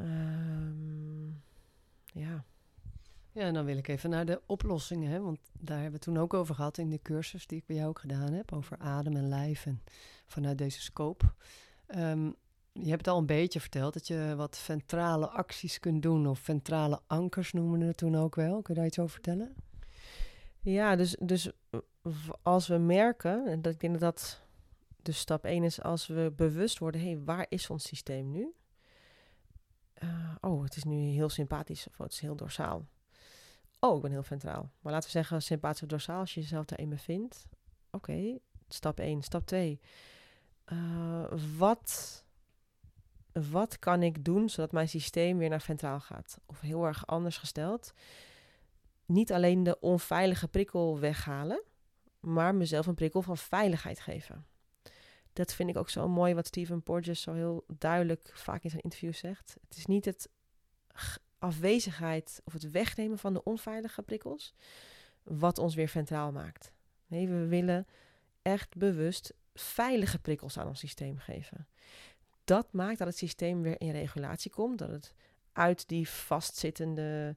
[0.00, 1.42] Um,
[2.12, 2.44] ja.
[3.32, 5.10] Ja, en dan wil ik even naar de oplossingen.
[5.10, 5.20] Hè?
[5.20, 7.76] Want daar hebben we het toen ook over gehad in de cursus die ik bij
[7.76, 8.52] jou ook gedaan heb.
[8.52, 9.82] Over adem en lijf en
[10.26, 11.24] vanuit deze scope.
[11.96, 12.34] Um,
[12.72, 17.00] je hebt al een beetje verteld dat je wat ventrale acties kunt doen, of ventrale
[17.06, 18.62] ankers noemen we het toen ook wel.
[18.62, 19.54] Kun je daar iets over vertellen?
[20.60, 21.50] Ja, dus, dus
[22.42, 24.40] als we merken, en dat ik denk dat dat
[25.02, 28.52] dus stap 1 is, als we bewust worden, hé, hey, waar is ons systeem nu?
[30.02, 32.86] Uh, oh, het is nu heel sympathisch of het is heel dorsaal.
[33.84, 34.70] Oh, ik ben heel ventraal.
[34.80, 37.46] Maar laten we zeggen sympathisch of dorsaal, als je jezelf daarin bevindt.
[37.90, 39.22] Oké, stap 1.
[39.22, 39.80] Stap 2.
[40.72, 42.24] Uh, eh, wat
[43.32, 46.38] wat kan ik doen zodat mijn systeem weer naar ventraal gaat?
[46.46, 47.92] Of heel erg anders gesteld,
[49.06, 51.62] niet alleen de onveilige prikkel weghalen,
[52.20, 54.46] maar mezelf een prikkel van veiligheid geven.
[55.32, 58.82] Dat vind ik ook zo mooi wat Stephen Porges zo heel duidelijk vaak in zijn
[58.82, 59.56] interview zegt.
[59.68, 60.28] Het is niet het
[61.42, 64.54] afwezigheid of het wegnemen van de onveilige prikkels
[65.22, 66.72] wat ons weer ventraal maakt.
[67.06, 67.86] Nee, we willen
[68.42, 71.66] echt bewust veilige prikkels aan ons systeem geven
[72.44, 74.78] dat maakt dat het systeem weer in regulatie komt.
[74.78, 75.14] Dat het
[75.52, 77.36] uit die vastzittende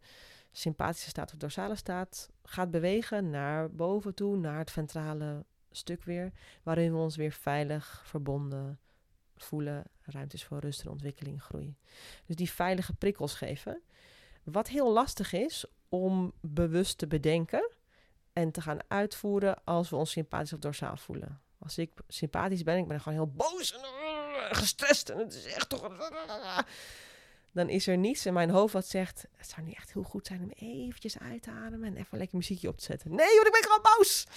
[0.51, 6.31] sympathische staat of dorsale staat gaat bewegen naar boven toe, naar het ventrale stuk weer,
[6.63, 8.79] waarin we ons weer veilig verbonden
[9.35, 11.75] voelen, ruimte is voor rust en ontwikkeling, groei.
[12.25, 13.81] Dus die veilige prikkels geven.
[14.45, 17.69] Wat heel lastig is om bewust te bedenken
[18.33, 21.41] en te gaan uitvoeren als we ons sympathisch of dorsaal voelen.
[21.59, 25.69] Als ik sympathisch ben, ik ben gewoon heel boos en gestrest en het is echt
[25.69, 25.89] toch...
[27.51, 29.27] Dan is er niets in mijn hoofd wat zegt...
[29.37, 31.87] Het zou niet echt heel goed zijn om eventjes uit te ademen...
[31.87, 33.09] en even lekker muziekje op te zetten.
[33.09, 34.27] Nee, want ik ben gewoon boos!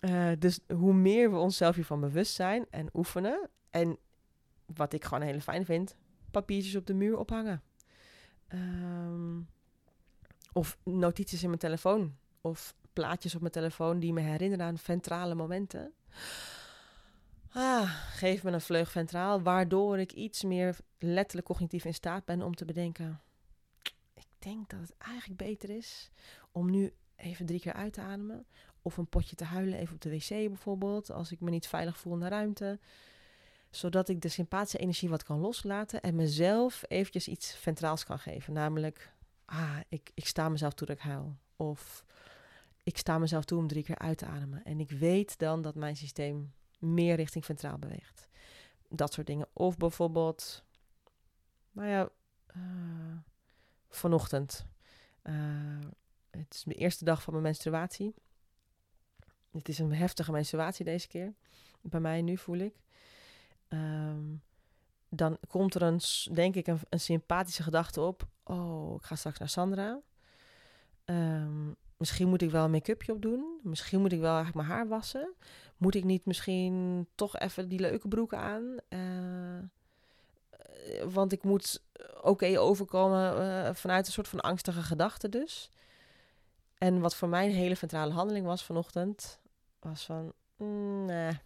[0.00, 3.48] Uh, dus hoe meer we onszelf hiervan bewust zijn en oefenen...
[3.70, 3.98] en
[4.66, 5.96] wat ik gewoon heel fijn vind...
[6.30, 7.62] papiertjes op de muur ophangen.
[8.54, 9.48] Um,
[10.52, 12.16] of notities in mijn telefoon.
[12.40, 15.92] Of plaatjes op mijn telefoon die me herinneren aan ventrale momenten.
[17.52, 22.42] Ah, geef me een vleug ventraal, waardoor ik iets meer letterlijk cognitief in staat ben
[22.42, 23.20] om te bedenken.
[24.14, 26.10] Ik denk dat het eigenlijk beter is
[26.50, 28.46] om nu even drie keer uit te ademen.
[28.82, 31.98] Of een potje te huilen, even op de wc bijvoorbeeld, als ik me niet veilig
[31.98, 32.78] voel in de ruimte.
[33.70, 38.52] Zodat ik de sympathische energie wat kan loslaten en mezelf eventjes iets ventraals kan geven.
[38.52, 39.12] Namelijk,
[39.44, 41.36] ah, ik, ik sta mezelf toe dat ik huil.
[41.56, 42.04] Of
[42.82, 44.64] ik sta mezelf toe om drie keer uit te ademen.
[44.64, 48.28] En ik weet dan dat mijn systeem meer richting ventraal beweegt.
[48.88, 49.48] Dat soort dingen.
[49.52, 50.64] Of bijvoorbeeld,
[51.72, 52.08] nou ja,
[52.56, 53.16] uh,
[53.88, 54.66] vanochtend.
[55.22, 55.78] Uh,
[56.30, 58.14] het is de eerste dag van mijn menstruatie.
[59.50, 61.34] Het is een heftige menstruatie deze keer.
[61.80, 62.74] Bij mij nu voel ik.
[63.72, 64.42] Um,
[65.08, 66.00] dan komt er een,
[66.32, 68.26] denk ik, een, een sympathische gedachte op.
[68.44, 70.00] oh, ik ga straks naar Sandra.
[71.04, 73.60] Ehm, misschien moet ik wel een make-upje opdoen.
[73.62, 75.34] Misschien moet ik wel eigenlijk mijn haar wassen.
[75.76, 78.76] Moet ik niet misschien toch even die leuke broek aan?
[78.88, 79.58] Uh,
[81.12, 81.82] want ik moet
[82.22, 85.70] oké overkomen uh, vanuit een soort van angstige gedachte dus.
[86.78, 89.40] En wat voor mij een hele centrale handeling was vanochtend,
[89.78, 91.38] was van, mm, nee,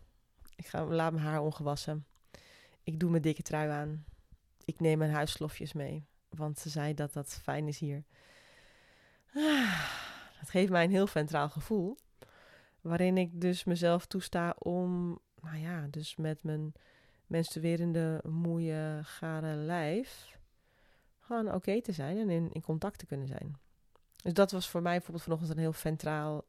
[0.56, 2.06] ik ga, laat mijn haar ongewassen.
[2.84, 4.04] Ik doe mijn dikke trui aan.
[4.64, 8.04] Ik neem mijn huisslofjes mee, want ze zei dat dat fijn is hier.
[9.34, 9.90] Ah,
[10.40, 11.96] dat geeft mij een heel centraal gevoel,
[12.80, 16.72] waarin ik dus mezelf toesta om, nou ja, dus met mijn
[17.26, 20.38] menstruerende, moeie, gare lijf
[21.24, 23.58] gewoon oké te zijn en in, in contact te kunnen zijn.
[24.22, 26.44] Dus dat was voor mij bijvoorbeeld vanochtend een heel centraal,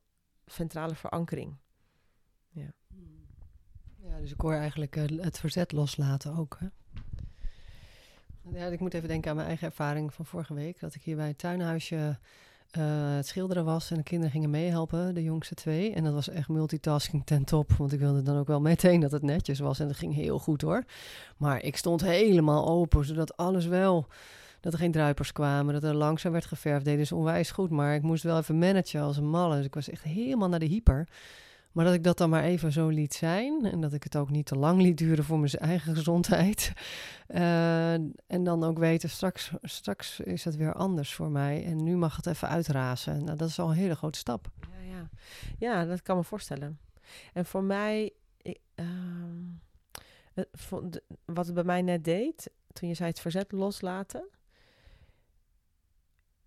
[0.46, 1.56] centrale verankering.
[2.50, 2.74] Ja.
[4.10, 6.58] Ja, dus ik hoor eigenlijk uh, het verzet loslaten ook.
[6.60, 6.68] Hè?
[8.60, 10.80] Ja, ik moet even denken aan mijn eigen ervaring van vorige week.
[10.80, 12.18] Dat ik hier bij het tuinhuisje
[12.78, 15.94] uh, het schilderen was en de kinderen gingen meehelpen, de jongste twee.
[15.94, 19.12] En dat was echt multitasking ten top, want ik wilde dan ook wel meteen dat
[19.12, 19.80] het netjes was.
[19.80, 20.84] En dat ging heel goed hoor.
[21.38, 24.08] Maar ik stond helemaal open, zodat alles wel
[24.60, 26.86] dat er geen druipers kwamen, dat er langzaam werd geverfd.
[26.86, 29.56] Deden ze onwijs goed, maar ik moest wel even managen als een malle.
[29.56, 31.08] Dus ik was echt helemaal naar de hyper.
[31.76, 33.66] Maar dat ik dat dan maar even zo liet zijn.
[33.66, 36.74] En dat ik het ook niet te lang liet duren voor mijn eigen gezondheid.
[37.28, 37.94] Uh,
[38.36, 41.66] en dan ook weten, straks, straks is het weer anders voor mij.
[41.66, 43.24] En nu mag het even uitrazen.
[43.24, 44.48] Nou, dat is al een hele grote stap.
[44.60, 45.10] Ja, ja.
[45.58, 46.80] ja dat kan me voorstellen.
[47.34, 48.86] En voor mij, ik, uh,
[51.26, 54.28] wat het bij mij net deed, toen je zei het verzet loslaten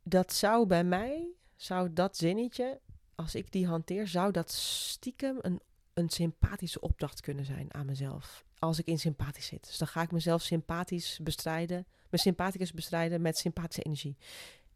[0.08, 2.80] dat zou bij mij, zou dat zinnetje,
[3.18, 5.60] als ik die hanteer, zou dat stiekem een,
[5.94, 8.44] een sympathische opdracht kunnen zijn aan mezelf.
[8.58, 9.66] Als ik in sympathisch zit.
[9.66, 14.16] Dus dan ga ik mezelf sympathisch bestrijden, mijn sympathicus bestrijden met sympathische energie.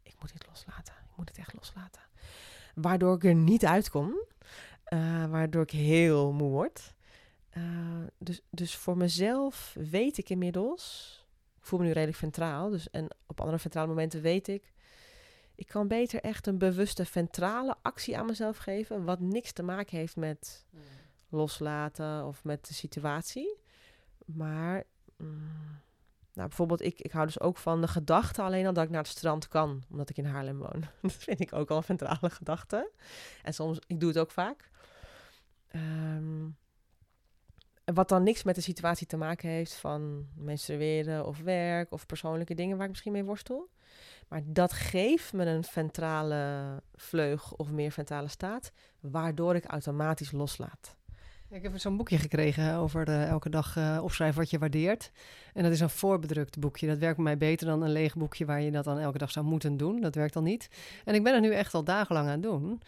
[0.03, 0.93] Ik moet dit loslaten.
[0.93, 2.01] Ik moet het echt loslaten.
[2.75, 4.13] Waardoor ik er niet uitkom.
[4.93, 6.93] Uh, waardoor ik heel moe word.
[7.57, 7.63] Uh,
[8.17, 11.17] dus, dus voor mezelf weet ik inmiddels.
[11.59, 12.69] Ik voel me nu redelijk ventraal.
[12.69, 14.73] Dus, en op andere ventrale momenten weet ik
[15.55, 19.97] ik kan beter echt een bewuste ventrale actie aan mezelf geven, wat niks te maken
[19.97, 20.81] heeft met hmm.
[21.29, 23.57] loslaten of met de situatie.
[24.25, 24.83] Maar
[25.17, 25.81] mm,
[26.33, 29.01] nou, bijvoorbeeld, ik, ik hou dus ook van de gedachte alleen al dat ik naar
[29.01, 30.83] het strand kan, omdat ik in Haarlem woon.
[31.01, 32.91] Dat vind ik ook al een ventrale gedachte.
[33.41, 34.69] En soms, ik doe het ook vaak.
[35.75, 36.57] Um,
[37.85, 42.53] wat dan niks met de situatie te maken heeft van menstrueren of werk of persoonlijke
[42.53, 43.69] dingen waar ik misschien mee worstel.
[44.27, 50.95] Maar dat geeft me een ventrale vleug of meer ventrale staat, waardoor ik automatisch loslaat.
[51.53, 55.11] Ik heb zo'n boekje gekregen over de, elke dag uh, opschrijven wat je waardeert.
[55.53, 56.87] En dat is een voorbedrukt boekje.
[56.87, 59.31] Dat werkt bij mij beter dan een leeg boekje waar je dat dan elke dag
[59.31, 60.01] zou moeten doen.
[60.01, 60.67] Dat werkt dan niet.
[61.05, 62.81] En ik ben er nu echt al dagenlang aan doen.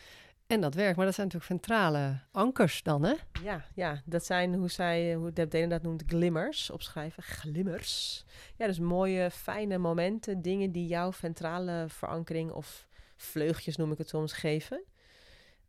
[0.47, 3.13] En dat werkt, maar dat zijn natuurlijk centrale ankers dan, hè?
[3.43, 7.23] Ja, ja dat zijn hoe zij, hoe Deb dat noemt, glimmers opschrijven.
[7.23, 8.25] Glimmers.
[8.55, 14.09] Ja, dus mooie, fijne momenten, dingen die jouw centrale verankering of vleugjes noem ik het
[14.09, 14.83] soms geven.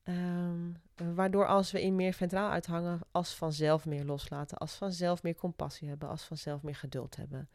[0.05, 0.77] Um,
[1.15, 5.89] waardoor als we in meer ventraal uithangen, als vanzelf meer loslaten, als vanzelf meer compassie
[5.89, 7.49] hebben, als vanzelf meer geduld hebben,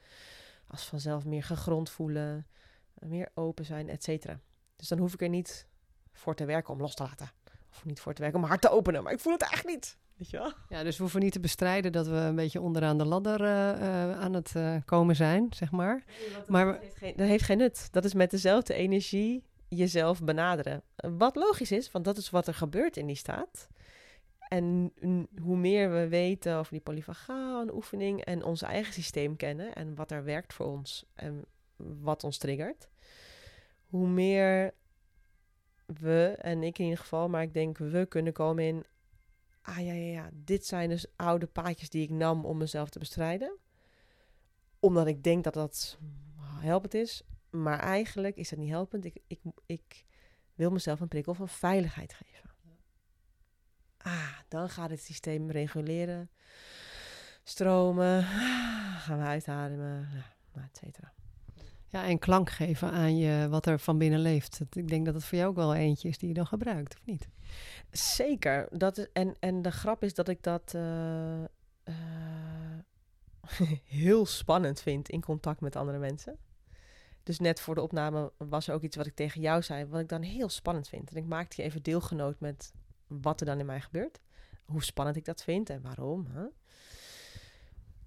[0.67, 2.47] als vanzelf meer gegrond voelen,
[2.93, 4.39] meer open zijn, et cetera.
[4.75, 5.67] Dus dan hoef ik er niet
[6.11, 7.29] voor te werken om los te laten.
[7.71, 9.03] Of niet voor te werken om hard te openen.
[9.03, 9.97] Maar ik voel het echt niet.
[10.15, 10.53] Weet je wel?
[10.69, 13.47] Ja, dus we hoeven niet te bestrijden dat we een beetje onderaan de ladder uh,
[13.47, 16.03] uh, aan het uh, komen zijn, zeg maar.
[16.07, 17.87] Nee, dat maar heeft geen, dat heeft geen nut.
[17.91, 20.83] Dat is met dezelfde energie jezelf benaderen.
[20.95, 23.67] Wat logisch is, want dat is wat er gebeurt in die staat.
[24.47, 24.93] En
[25.41, 30.11] hoe meer we weten over die polyvagaal oefening en ons eigen systeem kennen en wat
[30.11, 31.45] er werkt voor ons en
[31.77, 32.89] wat ons triggert,
[33.85, 34.73] hoe meer
[35.99, 38.85] we, en ik in ieder geval, maar ik denk we kunnen komen in.
[39.61, 42.99] Ah ja, ja, ja, dit zijn dus oude paadjes die ik nam om mezelf te
[42.99, 43.57] bestrijden.
[44.79, 45.97] Omdat ik denk dat dat
[46.59, 47.23] helpend is.
[47.49, 49.05] Maar eigenlijk is dat niet helpend.
[49.05, 50.05] Ik, ik, ik
[50.55, 52.49] wil mezelf een prikkel van veiligheid geven.
[53.97, 56.29] Ah, dan gaat het systeem reguleren.
[57.43, 58.23] Stromen.
[58.23, 60.09] Gaan we uitademen.
[60.53, 61.13] Nou, et cetera.
[61.91, 64.61] Ja, en klank geven aan je wat er van binnen leeft.
[64.71, 67.05] Ik denk dat het voor jou ook wel eentje is die je dan gebruikt, of
[67.05, 67.27] niet?
[67.91, 68.67] Zeker.
[68.77, 71.43] Dat is, en, en de grap is dat ik dat uh,
[71.83, 71.95] uh,
[74.01, 76.37] heel spannend vind in contact met andere mensen.
[77.23, 80.01] Dus net voor de opname was er ook iets wat ik tegen jou zei, wat
[80.01, 81.09] ik dan heel spannend vind.
[81.09, 82.73] En ik maakte je even deelgenoot met
[83.07, 84.19] wat er dan in mij gebeurt.
[84.65, 86.27] Hoe spannend ik dat vind en waarom.
[86.29, 86.45] Hè?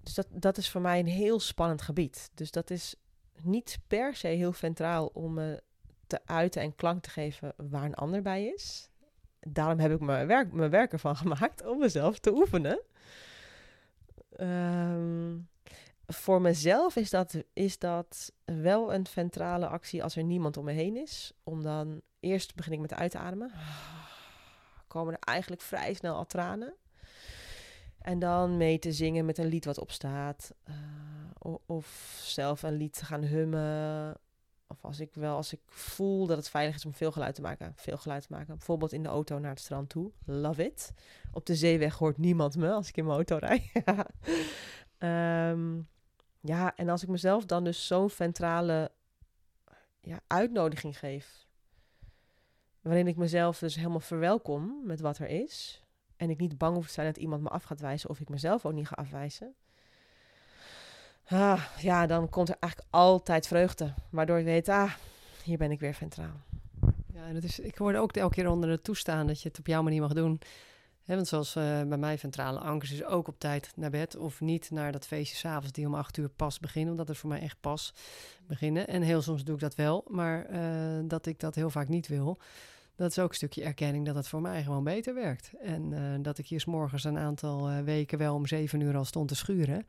[0.03, 2.29] Dus dat, dat is voor mij een heel spannend gebied.
[2.33, 2.95] Dus dat is
[3.45, 5.63] niet per se heel ventraal om me
[6.07, 8.89] te uiten en klank te geven waar een ander bij is.
[9.39, 12.81] Daarom heb ik mijn werk, mijn werk ervan gemaakt om mezelf te oefenen.
[14.29, 15.37] Ehm,
[16.07, 20.71] voor mezelf is dat, is dat wel een ventrale actie als er niemand om me
[20.71, 21.33] heen is.
[21.43, 23.51] Om dan eerst begin ik met uitademen.
[24.87, 26.73] Komen er eigenlijk vrij snel al tranen.
[28.01, 30.53] En dan mee te zingen met een lied wat opstaat.
[30.69, 30.75] Uh,
[31.65, 34.17] of zelf een lied te gaan hummen.
[34.67, 37.41] Of als ik wel, als ik voel dat het veilig is om veel geluid te
[37.41, 37.73] maken.
[37.75, 38.57] Veel geluid te maken.
[38.57, 40.11] Bijvoorbeeld in de auto naar het strand toe.
[40.25, 40.93] Love it.
[41.31, 43.71] Op de zeeweg hoort niemand me als ik in mijn auto rijd.
[45.53, 45.87] um,
[46.51, 48.91] ja, en als ik mezelf dan dus zo'n ventrale
[50.01, 51.47] ja, uitnodiging geef.
[52.81, 55.81] Waarin ik mezelf dus helemaal verwelkom met wat er is.
[56.15, 58.29] En ik niet bang hoef te zijn dat iemand me af gaat wijzen of ik
[58.29, 59.55] mezelf ook niet ga afwijzen.
[61.27, 63.93] Ah, ja, dan komt er eigenlijk altijd vreugde.
[64.09, 64.91] Waardoor ik weet, ah,
[65.43, 66.41] hier ben ik weer ventraal.
[67.13, 69.67] Ja, dat is, ik hoorde ook elke keer onder het toestaan dat je het op
[69.67, 70.39] jouw manier mag doen.
[71.03, 74.41] He, want zoals uh, bij mij ventrale ankers is ook op tijd naar bed of
[74.41, 77.39] niet naar dat feestje s'avonds die om acht uur pas beginnen, omdat het voor mij
[77.39, 77.93] echt pas
[78.47, 78.87] beginnen.
[78.87, 80.59] En heel soms doe ik dat wel, maar uh,
[81.03, 82.37] dat ik dat heel vaak niet wil.
[82.95, 85.51] Dat is ook een stukje erkenning dat het voor mij gewoon beter werkt.
[85.61, 89.05] En uh, dat ik hier s morgens een aantal weken wel om zeven uur al
[89.05, 89.85] stond te schuren.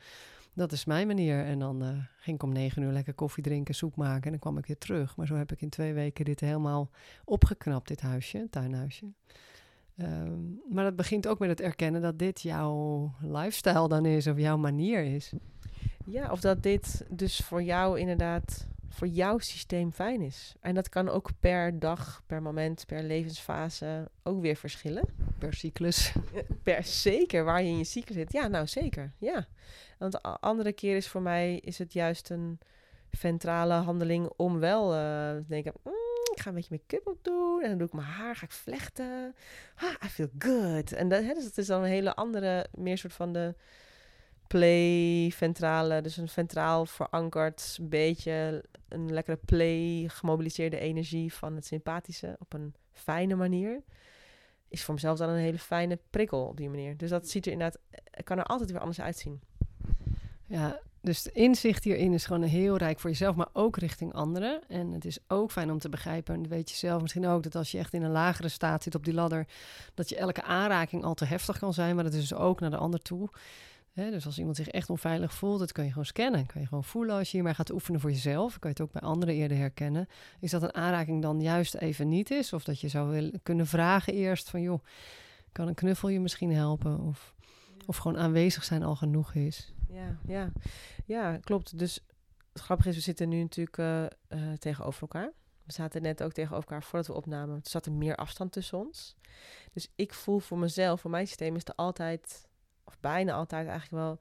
[0.57, 1.45] Dat is mijn manier.
[1.45, 4.59] En dan ging ik om negen uur lekker koffie drinken, soep maken en dan kwam
[4.59, 5.17] ik weer terug.
[5.17, 6.91] Maar zo heb ik in twee weken dit helemaal
[7.25, 9.07] opgeknapt, dit huisje, tuinhuisje.
[9.99, 14.39] Um, maar dat begint ook met het erkennen dat dit jouw lifestyle dan is of
[14.39, 15.33] jouw manier is.
[16.07, 20.55] Ja, of dat dit dus voor jou inderdaad, voor jouw systeem fijn is.
[20.61, 25.05] En dat kan ook per dag, per moment, per levensfase ook weer verschillen.
[25.39, 26.13] Per cyclus.
[26.63, 28.33] Per zeker, waar je in je cyclus zit.
[28.33, 29.47] Ja, nou zeker, ja.
[29.99, 32.59] Want andere keer is voor mij is het juist een
[33.11, 34.99] ventrale handeling om wel uh,
[35.37, 35.73] te denken...
[35.85, 35.93] Mm,
[36.35, 37.63] ik ga een beetje make-up op doen.
[37.63, 39.35] En dan doe ik mijn haar, ga ik vlechten.
[39.77, 40.93] Ah, I feel good.
[40.93, 43.55] En dat, dus dat is dan een hele andere, meer soort van de
[44.47, 46.01] play ventrale.
[46.01, 52.53] Dus een ventraal verankerd, een beetje een lekkere play, gemobiliseerde energie van het sympathische op
[52.53, 53.83] een fijne manier.
[54.69, 56.97] Is voor mezelf dan een hele fijne prikkel op die manier.
[56.97, 57.81] Dus dat ziet er inderdaad,
[58.25, 59.41] kan er altijd weer anders uitzien.
[60.47, 64.61] Ja, dus inzicht hierin is gewoon heel rijk voor jezelf, maar ook richting anderen.
[64.69, 67.43] En het is ook fijn om te begrijpen, en dat weet je zelf misschien ook,
[67.43, 69.47] dat als je echt in een lagere staat zit op die ladder,
[69.95, 72.71] dat je elke aanraking al te heftig kan zijn, maar dat is dus ook naar
[72.71, 73.29] de ander toe.
[73.97, 76.47] Dus als iemand zich echt onveilig voelt, dat kan je gewoon scannen.
[76.47, 78.59] Kan je gewoon voelen als je hiermee gaat oefenen voor jezelf.
[78.59, 80.09] Kan je het ook bij anderen eerder herkennen.
[80.41, 82.53] Is dat een aanraking dan juist even niet is?
[82.53, 84.85] Of dat je zou willen, kunnen vragen eerst van, joh,
[85.53, 87.01] kan een knuffel je misschien helpen?
[87.01, 87.35] Of,
[87.87, 89.75] of gewoon aanwezig zijn al genoeg is.
[89.89, 90.53] Ja, ja.
[91.05, 91.79] ja, klopt.
[91.79, 92.01] Dus
[92.53, 95.33] het grappige is, we zitten nu natuurlijk uh, uh, tegenover elkaar.
[95.63, 97.57] We zaten net ook tegenover elkaar voordat we opnamen.
[97.57, 99.17] Er zat er meer afstand tussen ons.
[99.73, 102.46] Dus ik voel voor mezelf, voor mijn systeem is er altijd,
[102.87, 104.19] of bijna altijd eigenlijk wel,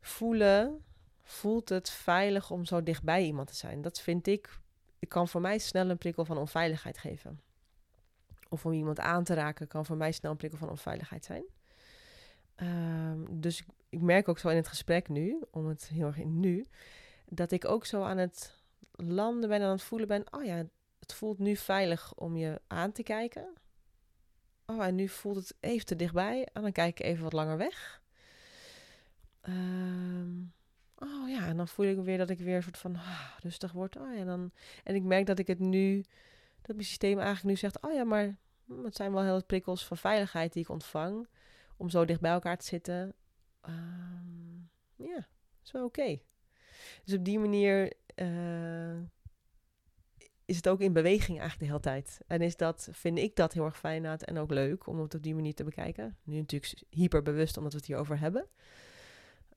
[0.00, 0.84] voelen,
[1.22, 3.82] voelt het veilig om zo dichtbij iemand te zijn.
[3.82, 4.58] Dat vind ik,
[4.98, 7.40] ik kan voor mij snel een prikkel van onveiligheid geven.
[8.48, 11.44] Of om iemand aan te raken kan voor mij snel een prikkel van onveiligheid zijn.
[12.56, 16.18] Um, dus ik, ik merk ook zo in het gesprek nu, om het heel erg
[16.18, 16.68] in nu,
[17.24, 20.24] dat ik ook zo aan het landen ben en aan het voelen ben.
[20.30, 20.64] Oh ja,
[20.98, 23.54] het voelt nu veilig om je aan te kijken.
[24.66, 26.48] Oh, en nu voelt het even te dichtbij.
[26.52, 28.02] En dan kijk ik even wat langer weg.
[29.48, 30.52] Um,
[30.98, 33.72] oh ja, en dan voel ik weer dat ik weer een soort van ah, rustig
[33.72, 33.96] word.
[33.96, 34.52] Oh ja, en, dan,
[34.84, 36.04] en ik merk dat ik het nu,
[36.62, 38.36] dat mijn systeem eigenlijk nu zegt: Oh ja, maar
[38.82, 41.28] het zijn wel heel prikkels van veiligheid die ik ontvang.
[41.76, 43.14] Om zo dicht bij elkaar te zitten.
[43.68, 45.26] Um, ja,
[45.64, 46.18] is wel oké.
[47.04, 49.00] Dus op die manier uh,
[50.44, 52.20] is het ook in beweging eigenlijk de hele tijd.
[52.26, 55.22] En is dat, vind ik dat heel erg fijn en ook leuk om het op
[55.22, 56.16] die manier te bekijken.
[56.22, 58.46] Nu natuurlijk hyperbewust omdat we het hierover hebben.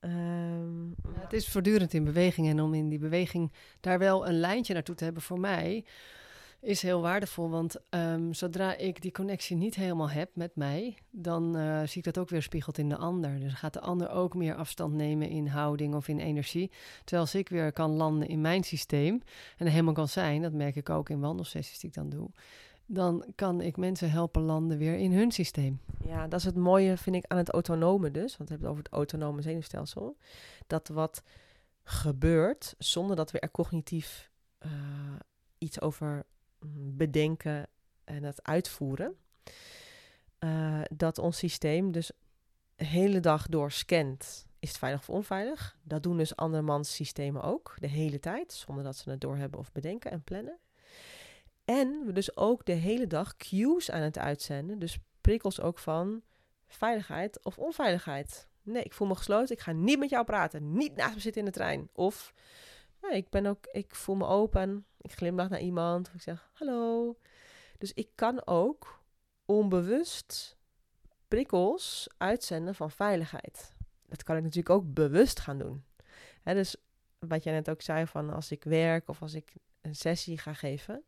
[0.02, 4.74] Ja, het is voortdurend in beweging en om in die beweging daar wel een lijntje
[4.74, 5.86] naartoe te hebben voor mij
[6.60, 7.49] is heel waardevol.
[7.49, 12.03] Want um, zodra ik die connectie niet helemaal heb met mij, dan uh, zie ik
[12.03, 13.39] dat ook weer spiegeld in de ander.
[13.39, 16.72] Dus gaat de ander ook meer afstand nemen in houding of in energie.
[16.97, 19.22] Terwijl als ik weer kan landen in mijn systeem
[19.58, 22.30] en helemaal kan zijn, dat merk ik ook in wandelsessies die ik dan doe.
[22.86, 25.80] Dan kan ik mensen helpen landen weer in hun systeem.
[26.05, 28.38] Ja, dat is het mooie, vind ik, aan het autonome dus.
[28.38, 30.18] Want we hebben het over het autonome zenuwstelsel.
[30.68, 31.24] Dat wat
[31.84, 34.30] gebeurt, zonder dat we er cognitief
[34.66, 34.72] uh,
[35.58, 36.26] iets over
[36.74, 37.68] bedenken
[38.03, 39.15] en het uitvoeren.
[40.39, 42.11] Uh, dat ons systeem dus
[42.76, 44.47] de hele dag door scant.
[44.59, 45.78] Is is het veilig of onveilig?
[45.84, 49.72] Dat doen dus andermans systemen ook, de hele tijd, zonder dat ze het doorhebben of
[49.72, 50.57] bedenken en plannen.
[51.65, 56.22] En we dus ook de hele dag cues aan het uitzenden, dus prikkels ook van
[56.68, 58.47] veiligheid of onveiligheid.
[58.61, 61.41] Nee, ik voel me gesloten, ik ga niet met jou praten, niet naast me zitten
[61.41, 61.89] in de trein.
[61.93, 62.34] Of
[63.12, 67.18] ik ben ook, ik voel me open, ik glimlach naar iemand, of ik zeg hallo.
[67.78, 69.01] Dus ik kan ook
[69.45, 70.58] onbewust
[71.28, 73.76] prikkels uitzenden van veiligheid.
[74.05, 75.84] Dat kan ik natuurlijk ook bewust gaan doen.
[76.43, 76.76] Dus
[77.20, 80.53] wat jij net ook zei van als ik werk of als ik een sessie ga
[80.53, 81.03] geven,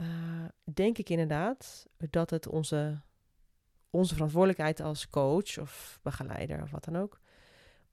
[0.00, 3.00] uh, denk ik inderdaad dat het onze,
[3.90, 7.20] onze verantwoordelijkheid als coach of begeleider of wat dan ook,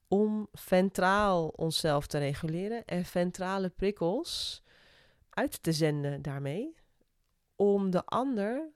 [0.07, 4.63] om ventraal onszelf te reguleren en ventrale prikkels
[5.29, 6.75] uit te zenden daarmee,
[7.55, 8.69] om de ander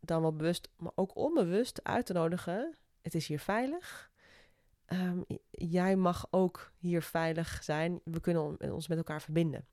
[0.00, 2.74] dan wel bewust, maar ook onbewust uit te nodigen.
[3.00, 4.10] Het is hier veilig.
[4.92, 8.00] Um, jij mag ook hier veilig zijn.
[8.04, 9.66] We kunnen ons met elkaar verbinden.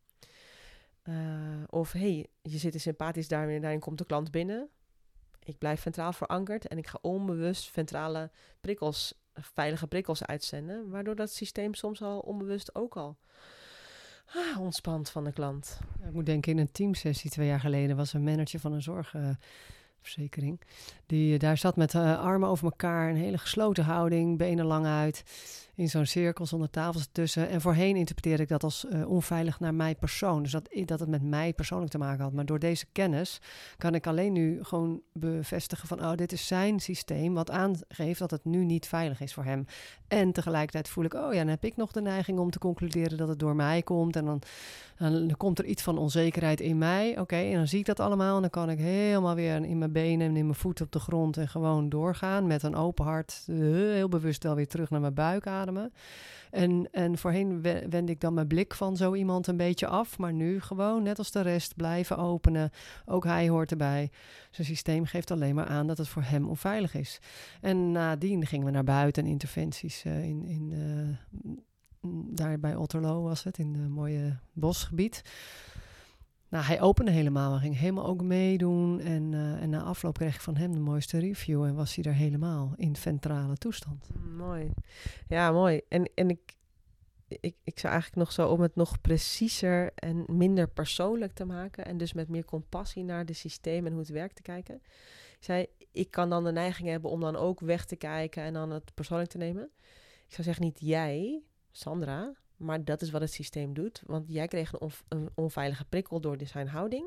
[1.04, 4.70] Uh, of hey, je zit in sympathisch, daarin, daarin komt de klant binnen.
[5.44, 10.90] Ik blijf ventraal verankerd en ik ga onbewust ventrale prikkels, veilige prikkels uitzenden.
[10.90, 13.18] Waardoor dat systeem soms al onbewust ook al
[14.36, 15.80] ah, ontspant van de klant.
[16.08, 19.14] Ik moet denken, in een teamsessie twee jaar geleden was een manager van een zorg.
[19.14, 19.30] Uh,
[20.00, 20.62] verzekering.
[21.06, 24.86] Die eh, daar zat met uh, armen over elkaar, een hele gesloten houding, benen lang
[24.86, 25.24] uit,
[25.78, 27.50] in zo'n cirkel zonder tafels ertussen.
[27.50, 30.44] En voorheen interpreteerde ik dat als uh, onveilig naar mij persoon.
[30.44, 32.34] Dus dat, dat het met mij persoonlijk te maken had.
[32.34, 33.42] Maar door deze kennis
[33.78, 38.32] kan ik alleen nu gewoon bevestigen van, oh, dit is zijn systeem wat aangeeft dat
[38.32, 39.66] het nu niet veilig is voor hem.
[40.08, 43.18] En tegelijkertijd voel ik, oh ja, dan heb ik nog de neiging om te concluderen
[43.18, 44.16] dat het door mij komt.
[44.16, 44.42] En dan,
[44.98, 47.20] dan, komt er iets van onzekerheid in mij.
[47.20, 49.92] Oké, en dan zie ik dat allemaal en dan kan ik helemaal weer in mijn
[49.92, 53.44] benen en in mijn voeten op de grond en gewoon doorgaan met een open hart.
[53.46, 55.48] Heel bewust wel weer terug naar mijn buik
[56.52, 60.18] En, en voorheen wend ik dan mijn blik van zo iemand een beetje af.
[60.18, 62.72] Maar nu gewoon, net als de rest, blijven openen.
[63.06, 64.12] Ook hij hoort erbij.
[64.52, 67.20] Zijn systeem geeft alleen maar aan dat het voor hem onveilig is.
[67.62, 70.46] En nadien gingen we naar buiten interventies uh, in.
[70.46, 71.18] in uh,
[72.12, 75.22] daar bij Otterlo was het, in een mooie bosgebied.
[76.50, 77.52] Nou, hij opende helemaal.
[77.52, 79.00] Hij ging helemaal ook meedoen.
[79.00, 81.64] En, uh, en na afloop kreeg ik van hem de mooiste review.
[81.64, 84.10] En was hij er helemaal in ventrale toestand.
[84.38, 84.72] Mooi.
[85.28, 85.82] Ja, mooi.
[85.90, 86.56] En, en ik,
[87.28, 91.86] ik, ik zou eigenlijk nog zo om het nog preciezer en minder persoonlijk te maken.
[91.86, 94.76] En dus met meer compassie naar de systeem en hoe het werkt te kijken.
[95.38, 98.54] Ik zei, ik kan dan de neiging hebben om dan ook weg te kijken en
[98.54, 99.70] dan het persoonlijk te nemen.
[100.28, 101.42] Ik zou zeggen, niet jij,
[101.72, 104.02] Sandra, maar dat is wat het systeem doet.
[104.06, 104.74] Want jij kreeg
[105.08, 107.06] een, onveilige prikkel door zijn houding.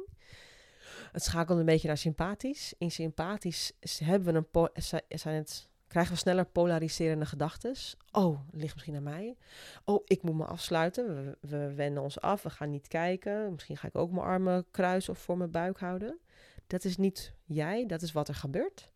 [1.12, 2.74] Het schakelt een beetje naar sympathisch.
[2.78, 3.72] In sympathisch
[4.04, 7.74] hebben we een zijn het, krijgen we sneller polariserende gedachten.
[8.12, 9.36] Oh, het ligt misschien aan mij.
[9.84, 11.24] Oh, ik moet me afsluiten.
[11.24, 12.42] We, we wenden ons af.
[12.42, 13.52] We gaan niet kijken.
[13.52, 16.18] Misschien ga ik ook mijn armen kruisen of voor mijn buik houden.
[16.66, 18.90] Dat is niet jij, dat is wat er gebeurt.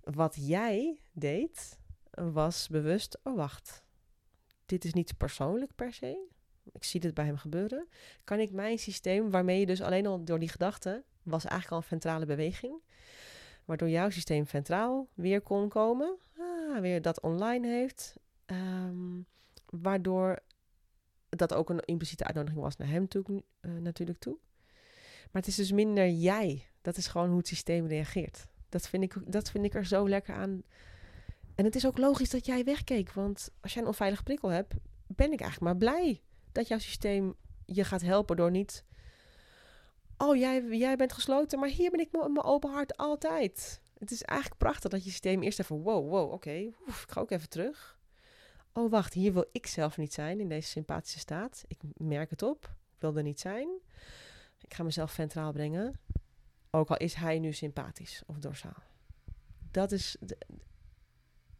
[0.00, 1.78] Wat jij deed,
[2.10, 3.18] was bewust.
[3.22, 3.86] Oh, wacht
[4.68, 6.26] dit is niet persoonlijk per se.
[6.72, 7.88] Ik zie dit bij hem gebeuren.
[8.24, 11.76] Kan ik mijn systeem, waarmee je dus alleen al door die gedachte, was eigenlijk al
[11.76, 12.82] een ventrale beweging,
[13.64, 18.14] waardoor jouw systeem ventraal weer kon komen, ah, weer dat online heeft,
[18.46, 19.26] um,
[19.66, 20.38] waardoor
[21.28, 24.38] dat ook een impliciete uitnodiging was naar hem toe, uh, natuurlijk toe.
[25.30, 26.66] Maar het is dus minder jij.
[26.82, 28.46] Dat is gewoon hoe het systeem reageert.
[28.68, 30.62] Dat vind ik, dat vind ik er zo lekker aan
[31.58, 34.74] en het is ook logisch dat jij wegkeek, want als jij een onveilige prikkel hebt,
[35.06, 37.34] ben ik eigenlijk maar blij dat jouw systeem
[37.64, 38.84] je gaat helpen door niet.
[40.16, 43.80] Oh, jij, jij bent gesloten, maar hier ben ik met mijn open hart altijd.
[43.98, 46.74] Het is eigenlijk prachtig dat je systeem eerst even, wow, wow, oké, ik
[47.06, 47.98] ga ook even terug.
[48.72, 51.64] Oh, wacht, hier wil ik zelf niet zijn in deze sympathische staat.
[51.66, 53.68] Ik merk het op, ik wil er niet zijn.
[54.60, 56.00] Ik ga mezelf ventraal brengen,
[56.70, 58.82] ook al is hij nu sympathisch of dorsaal.
[59.70, 60.16] Dat is,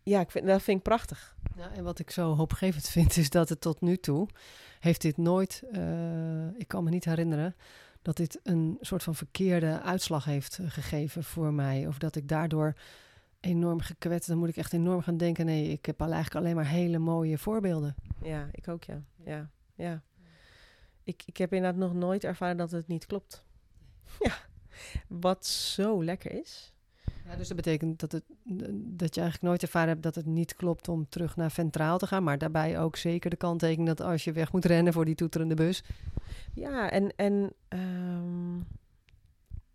[0.09, 1.37] ja, ik vind, dat vind ik prachtig.
[1.57, 4.29] Ja, en wat ik zo hoopgevend vind, is dat het tot nu toe
[4.81, 7.57] heeft dit nooit, uh, ik kan me niet herinneren,
[8.03, 11.87] dat dit een soort van verkeerde uitslag heeft eh, gegeven voor mij.
[11.87, 12.75] Of dat ik daardoor
[13.41, 16.57] enorm gekwetst, dan moet ik echt enorm gaan denken, nee, ik heb al eigenlijk alleen
[16.57, 17.95] maar hele mooie voorbeelden.
[18.23, 19.03] Ja, ik ook, ja.
[19.25, 20.03] Ja, ja.
[21.03, 23.45] Ik, ik heb inderdaad nog nooit ervaren dat het niet klopt.
[24.21, 24.35] Ja,
[25.09, 26.73] wat zo lekker is.
[27.29, 28.25] Ja, dus dat betekent dat, het,
[28.75, 32.07] dat je eigenlijk nooit ervaren hebt dat het niet klopt om terug naar ventraal te
[32.07, 32.23] gaan.
[32.23, 35.55] Maar daarbij ook zeker de kanttekening dat als je weg moet rennen voor die toeterende
[35.55, 35.83] bus.
[36.55, 38.67] Ja, en, en um,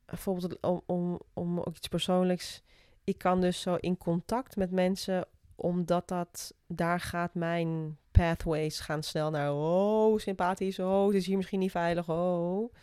[0.05, 2.61] bijvoorbeeld om, om, om ook iets persoonlijks.
[3.03, 5.25] Ik kan dus zo in contact met mensen
[5.55, 11.37] omdat dat, daar gaat mijn pathways gaan snel naar, oh, sympathisch, oh, het is hier
[11.37, 12.73] misschien niet veilig, oh.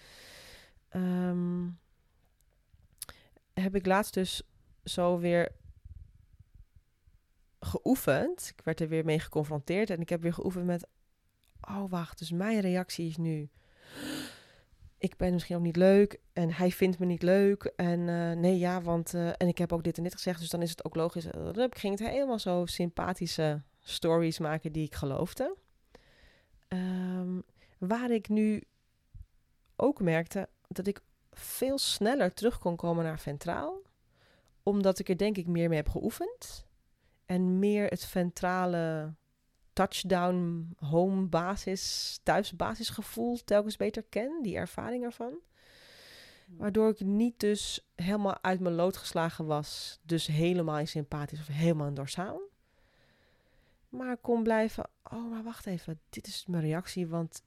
[0.89, 1.68] Ehm,
[3.53, 4.43] heb ik laatst dus
[4.93, 5.53] zo weer
[7.61, 8.53] geoefend.
[8.57, 10.86] Ik werd er weer mee geconfronteerd en ik heb weer geoefend met,
[11.61, 13.49] oh wacht, dus mijn reactie is nu,
[14.99, 18.59] ik ben misschien ook niet leuk en hij vindt me niet leuk en eh, nee
[18.59, 20.84] ja, want uh, en ik heb ook dit en dit gezegd, dus dan is het
[20.84, 21.24] ook logisch.
[21.55, 25.57] Ik ging het helemaal zo sympathische stories maken die ik geloofde.
[26.68, 27.43] Um,
[27.78, 28.62] waar ik nu
[29.76, 31.01] ook merkte dat ik
[31.32, 33.82] veel sneller terug kon komen naar ventraal,
[34.62, 36.66] omdat ik er denk ik meer mee heb geoefend
[37.26, 39.14] en meer het ventrale
[39.72, 45.38] touchdown home basis, thuisbasisgevoel telkens beter ken, die ervaring ervan.
[46.46, 51.46] Waardoor ik niet dus helemaal uit mijn lood geslagen was, dus helemaal in sympathisch of
[51.46, 52.40] helemaal in dorsaal.
[53.88, 57.42] Maar kon blijven, oh maar wacht even, dit is mijn reactie, want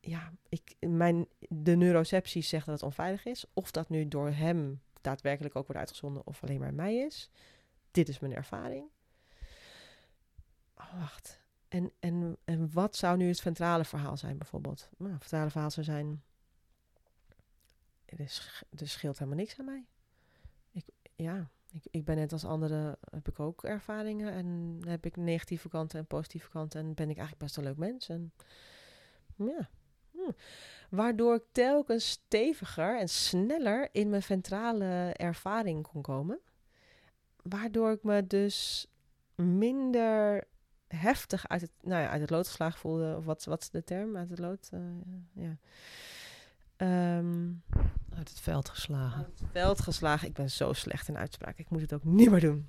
[0.00, 3.44] ja, ik, mijn, de neuroceptie zegt dat het onveilig is.
[3.54, 7.30] Of dat nu door hem daadwerkelijk ook wordt uitgezonden of alleen maar mij is.
[7.90, 8.88] Dit is mijn ervaring.
[10.76, 11.40] Oh, wacht.
[11.68, 14.90] En, en, en wat zou nu het centrale verhaal zijn bijvoorbeeld?
[14.96, 16.22] Nou, het centrale verhaal zou zijn...
[18.04, 19.86] Er, is, er scheelt helemaal niks aan mij.
[20.70, 20.84] Ik,
[21.14, 24.32] ja, ik, ik ben net als anderen, heb ik ook ervaringen.
[24.32, 26.80] En heb ik negatieve kanten en positieve kanten.
[26.80, 28.08] En ben ik eigenlijk best een leuk mens.
[28.08, 28.32] En
[29.36, 29.68] ja,
[30.90, 36.38] Waardoor ik telkens steviger en sneller in mijn ventrale ervaring kon komen.
[37.42, 38.86] Waardoor ik me dus
[39.34, 40.44] minder
[40.88, 43.16] heftig uit het, nou ja, uit het lood geslagen voelde.
[43.16, 44.16] Of wat, wat is de term?
[44.16, 44.70] Uit het lood?
[44.72, 44.80] Uh,
[45.32, 45.56] ja.
[47.18, 47.62] Um,
[48.16, 49.18] uit het veld geslagen.
[49.18, 50.28] Uit het veld geslagen.
[50.28, 51.58] Ik ben zo slecht in uitspraak.
[51.58, 52.68] Ik moet het ook niet meer doen.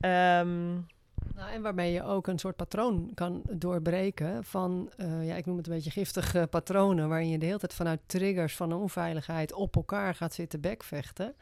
[0.00, 0.86] Um,
[1.34, 5.56] nou, en waarmee je ook een soort patroon kan doorbreken van, uh, ja, ik noem
[5.56, 9.76] het een beetje giftige patronen, waarin je de hele tijd vanuit triggers van onveiligheid op
[9.76, 11.34] elkaar gaat zitten bekvechten.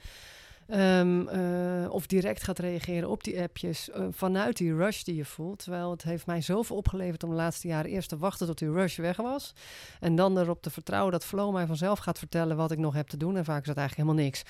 [0.74, 5.24] Um, uh, of direct gaat reageren op die appjes uh, vanuit die rush die je
[5.24, 5.58] voelt.
[5.58, 8.70] Terwijl het heeft mij zoveel opgeleverd om de laatste jaren eerst te wachten tot die
[8.70, 9.54] rush weg was.
[10.00, 13.08] En dan erop te vertrouwen dat Flow mij vanzelf gaat vertellen wat ik nog heb
[13.08, 13.36] te doen.
[13.36, 14.42] En vaak is dat eigenlijk helemaal niks.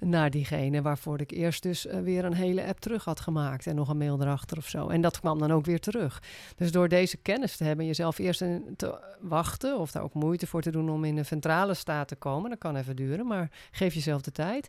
[0.00, 3.66] Naar diegene waarvoor ik eerst dus uh, weer een hele app terug had gemaakt.
[3.66, 4.88] En nog een mail erachter of zo.
[4.88, 6.22] En dat kwam dan ook weer terug.
[6.56, 8.38] Dus door deze kennis te hebben, jezelf eerst
[8.76, 9.78] te wachten.
[9.78, 12.50] Of daar ook moeite voor te doen om in een ventrale staat te komen.
[12.50, 14.68] Dat kan even duren, maar geef jezelf de tijd.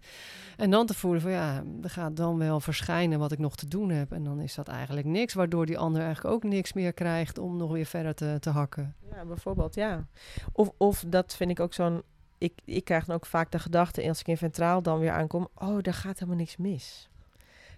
[0.58, 3.68] En dan te voelen van ja, er gaat dan wel verschijnen wat ik nog te
[3.68, 4.12] doen heb.
[4.12, 7.58] En dan is dat eigenlijk niks, waardoor die ander eigenlijk ook niks meer krijgt om
[7.58, 8.96] nog weer verder te, te hakken.
[9.12, 10.08] Ja, bijvoorbeeld, ja.
[10.52, 12.04] Of, of dat vind ik ook zo'n.
[12.38, 15.48] Ik, ik krijg dan ook vaak de gedachte, als ik in Ventraal dan weer aankom,
[15.56, 17.10] oh, daar gaat helemaal niks mis.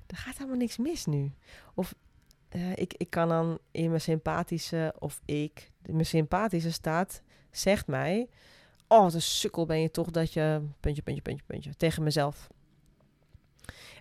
[0.08, 1.32] Er gaat helemaal niks mis nu.
[1.74, 1.96] Of
[2.56, 8.28] uh, ik, ik kan dan in mijn sympathische, of ik, mijn sympathische staat, zegt mij,
[8.88, 12.48] oh, wat een sukkel ben je toch dat je, puntje, puntje, puntje, puntje, tegen mezelf.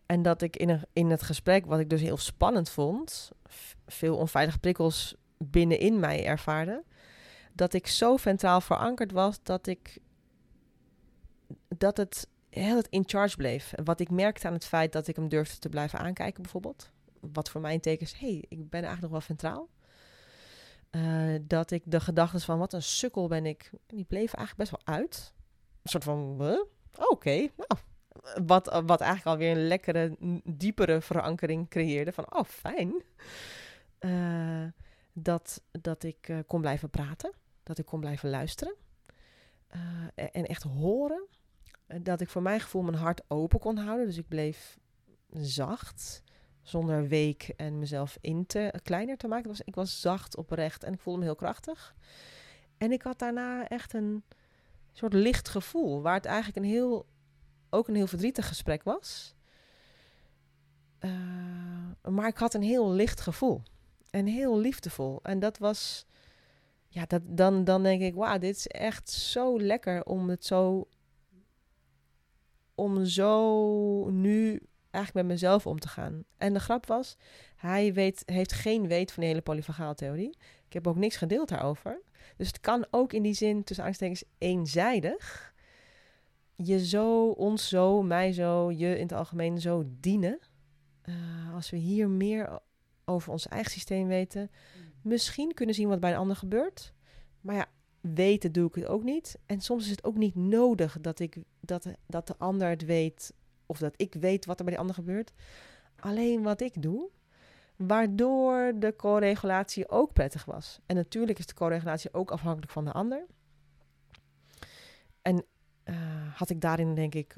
[0.06, 3.30] En dat ik in, in het gesprek, wat ik dus heel spannend vond,
[3.86, 6.84] veel onveilige prikkels binnenin mij ervaarde,
[7.52, 9.98] dat ik zo ventraal verankerd was dat ik
[11.68, 13.72] dat het heel het in charge bleef.
[13.84, 16.90] Wat ik merkte aan het feit dat ik hem durfde te blijven aankijken, bijvoorbeeld.
[17.20, 19.68] Wat voor mij een teken is, hey, ik ben eigenlijk nog wel ventraal.
[20.90, 24.84] Uh, dat ik de gedachten van wat een sukkel ben ik, die bleven eigenlijk best
[24.84, 25.32] wel uit.
[25.82, 26.40] Een soort van,
[26.96, 27.80] oké, nou,
[28.46, 32.12] wat, wat eigenlijk alweer een lekkere, diepere verankering creëerde.
[32.12, 33.02] Van, oh, fijn.
[34.00, 34.64] Uh,
[35.12, 37.32] dat, dat ik uh, kon blijven praten.
[37.62, 38.74] Dat ik kon blijven luisteren.
[39.74, 39.82] Uh,
[40.32, 41.26] en echt horen.
[42.02, 44.06] Dat ik voor mijn gevoel mijn hart open kon houden.
[44.06, 44.78] Dus ik bleef
[45.30, 46.22] zacht.
[46.62, 49.48] Zonder week en mezelf in te, kleiner te maken.
[49.48, 51.94] Was, ik was zacht oprecht en ik voelde me heel krachtig.
[52.78, 54.24] En ik had daarna echt een
[54.92, 56.02] soort licht gevoel.
[56.02, 57.06] Waar het eigenlijk een heel
[57.70, 59.34] ook een heel verdrietig gesprek was.
[61.00, 63.62] Uh, maar ik had een heel licht gevoel.
[64.10, 65.20] En heel liefdevol.
[65.22, 66.06] En dat was.
[66.88, 70.88] Ja, dat, dan, dan denk ik, wauw, dit is echt zo lekker om het zo.
[72.74, 74.60] Om zo nu
[74.90, 76.24] eigenlijk met mezelf om te gaan.
[76.36, 77.16] En de grap was,
[77.56, 80.36] hij weet, heeft geen weet van de hele polyvagaaltheorie.
[80.66, 82.00] Ik heb ook niks gedeeld daarover.
[82.36, 85.54] Dus het kan ook in die zin, tussen aanstekens, eenzijdig
[86.56, 90.38] je zo, ons zo, mij zo, je in het algemeen zo dienen.
[91.04, 92.58] Uh, als we hier meer
[93.04, 94.92] over ons eigen systeem weten, mm.
[95.02, 96.92] misschien kunnen zien wat bij een ander gebeurt.
[97.40, 97.66] Maar ja,
[98.00, 99.38] weten doe ik het ook niet.
[99.46, 103.32] En soms is het ook niet nodig dat, ik, dat, dat de ander het weet
[103.66, 105.32] of dat ik weet wat er bij de ander gebeurt.
[105.96, 107.10] Alleen wat ik doe,
[107.76, 110.80] Waardoor de co-regulatie ook prettig was.
[110.86, 113.26] En natuurlijk is de co-regulatie ook afhankelijk van de ander.
[115.22, 115.44] En
[115.86, 115.94] eh,
[116.34, 117.36] had ik daarin denk ik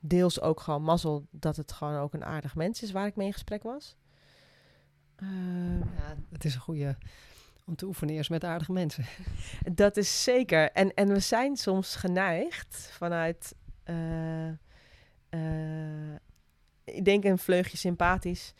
[0.00, 3.26] deels ook gewoon mazzel dat het gewoon ook een aardig mens is waar ik mee
[3.26, 3.96] in gesprek was.
[5.22, 6.96] Uh, ja, het is een goede
[7.64, 9.04] om te oefenen eerst met aardige mensen.
[9.74, 10.70] Dat is zeker.
[10.72, 13.54] En, en we zijn soms geneigd vanuit,
[13.84, 14.48] uh,
[16.84, 18.54] ik denk een vleugje sympathisch.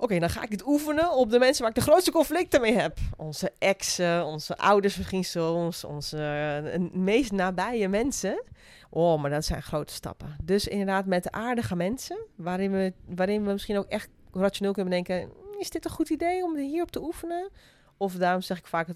[0.00, 2.78] Oké, dan ga ik het oefenen op de mensen waar ik de grootste conflicten mee
[2.78, 2.98] heb.
[3.16, 8.42] Onze exen, onze ouders misschien soms, onze meest nabije mensen.
[8.90, 10.36] Oh, maar dat zijn grote stappen.
[10.42, 15.30] Dus inderdaad met aardige mensen, waarin we, waarin we misschien ook echt rationeel kunnen denken...
[15.58, 17.50] is dit een goed idee om hierop te oefenen?
[17.96, 18.88] Of daarom zeg ik vaak,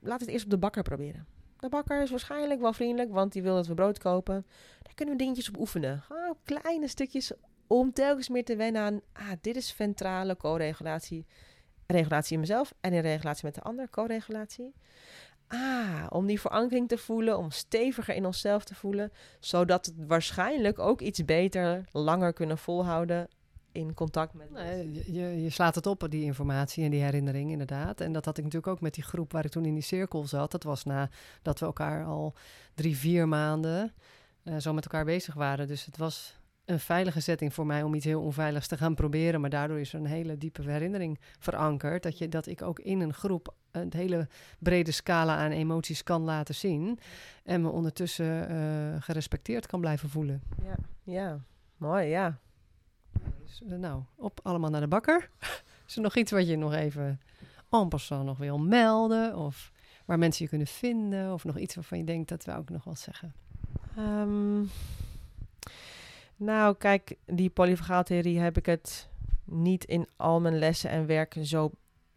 [0.00, 1.26] laat het eerst op de bakker proberen.
[1.58, 4.46] De bakker is waarschijnlijk wel vriendelijk, want die wil dat we brood kopen.
[4.82, 6.02] Daar kunnen we dingetjes op oefenen.
[6.44, 7.32] Kleine stukjes
[7.68, 9.00] om telkens meer te wennen aan...
[9.12, 11.26] ah, dit is ventrale co-regulatie.
[11.86, 14.74] Regulatie in mezelf en in regulatie met de ander, co-regulatie.
[15.46, 20.78] Ah, om die verankering te voelen, om steviger in onszelf te voelen, zodat het waarschijnlijk
[20.78, 23.28] ook iets beter, langer kunnen volhouden
[23.72, 24.50] in contact met.
[24.50, 28.00] Nee, je, je slaat het op, die informatie en die herinnering, inderdaad.
[28.00, 30.26] En dat had ik natuurlijk ook met die groep waar ik toen in die cirkel
[30.26, 30.50] zat.
[30.50, 32.34] Dat was nadat we elkaar al
[32.74, 33.92] drie, vier maanden
[34.44, 35.66] uh, zo met elkaar bezig waren.
[35.66, 36.37] Dus het was
[36.68, 39.40] een veilige setting voor mij om iets heel onveiligs te gaan proberen.
[39.40, 42.02] Maar daardoor is er een hele diepe herinnering verankerd.
[42.02, 46.22] Dat, je, dat ik ook in een groep een hele brede scala aan emoties kan
[46.22, 46.98] laten zien.
[47.44, 50.42] En me ondertussen uh, gerespecteerd kan blijven voelen.
[50.62, 51.40] Ja, ja.
[51.76, 52.38] mooi, ja.
[53.44, 55.30] Dus, uh, nou, op allemaal naar de bakker.
[55.86, 57.20] is er nog iets wat je nog even
[57.70, 59.36] en passant nog wil melden?
[59.36, 59.72] Of
[60.04, 61.32] waar mensen je kunnen vinden?
[61.32, 63.34] Of nog iets waarvan je denkt, dat wou ik nog wel zeggen?
[63.98, 64.70] Um,
[66.38, 69.08] nou, kijk, die polyvagaaltheorie heb ik het
[69.44, 71.70] niet in al mijn lessen en werken zo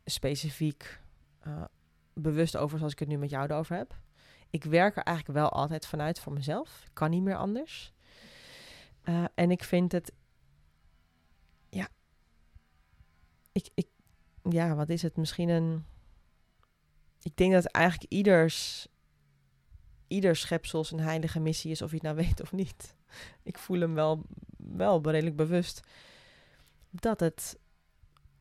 [0.05, 0.99] specifiek
[1.47, 1.63] uh,
[2.13, 3.95] bewust over zoals ik het nu met jou erover heb.
[4.49, 6.83] Ik werk er eigenlijk wel altijd vanuit voor mezelf.
[6.85, 7.93] Ik kan niet meer anders.
[9.03, 10.11] Uh, en ik vind het.
[11.69, 11.87] Ja.
[13.51, 13.87] Ik, ik,
[14.49, 15.17] ja, wat is het?
[15.17, 15.85] Misschien een.
[17.21, 18.87] Ik denk dat eigenlijk ieders.
[20.07, 22.95] Ieder schepsel een heilige missie is, of je het nou weet of niet.
[23.43, 24.21] Ik voel hem wel,
[24.57, 25.81] wel redelijk bewust.
[26.89, 27.59] Dat het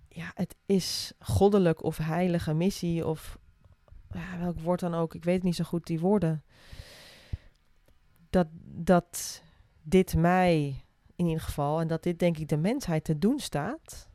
[0.08, 3.38] ja, het is goddelijk of heilige missie of
[4.10, 5.14] ja, welk woord dan ook.
[5.14, 6.44] Ik weet niet zo goed die woorden.
[8.30, 9.42] Dat, dat
[9.82, 10.84] dit mij
[11.16, 14.08] in ieder geval, en dat dit denk ik de mensheid te doen staat,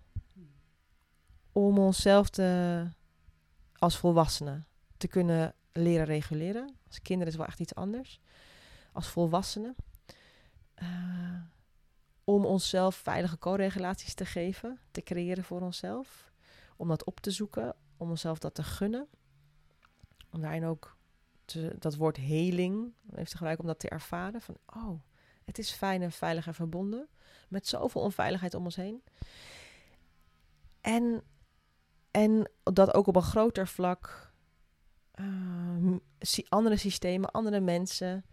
[1.52, 2.88] om onszelf te,
[3.74, 6.76] als volwassenen te kunnen leren reguleren.
[6.88, 8.20] Als kinderen is wel echt iets anders.
[8.92, 9.76] Als volwassenen.
[10.82, 11.42] Uh,
[12.24, 16.32] om onszelf veilige co-regulaties te geven, te creëren voor onszelf.
[16.78, 19.08] Om dat op te zoeken, om onszelf dat te gunnen.
[20.30, 20.98] Om daarin ook
[21.46, 24.42] te, dat woord heling heeft te om dat te ervaren.
[24.42, 25.00] Van, oh,
[25.46, 27.08] het is fijn en veilig en verbonden.
[27.50, 29.04] Met zoveel onveiligheid om ons heen.
[30.82, 31.24] En,
[32.12, 34.34] en dat ook op een groter vlak.
[35.20, 35.96] Uh,
[36.50, 38.26] andere systemen, andere mensen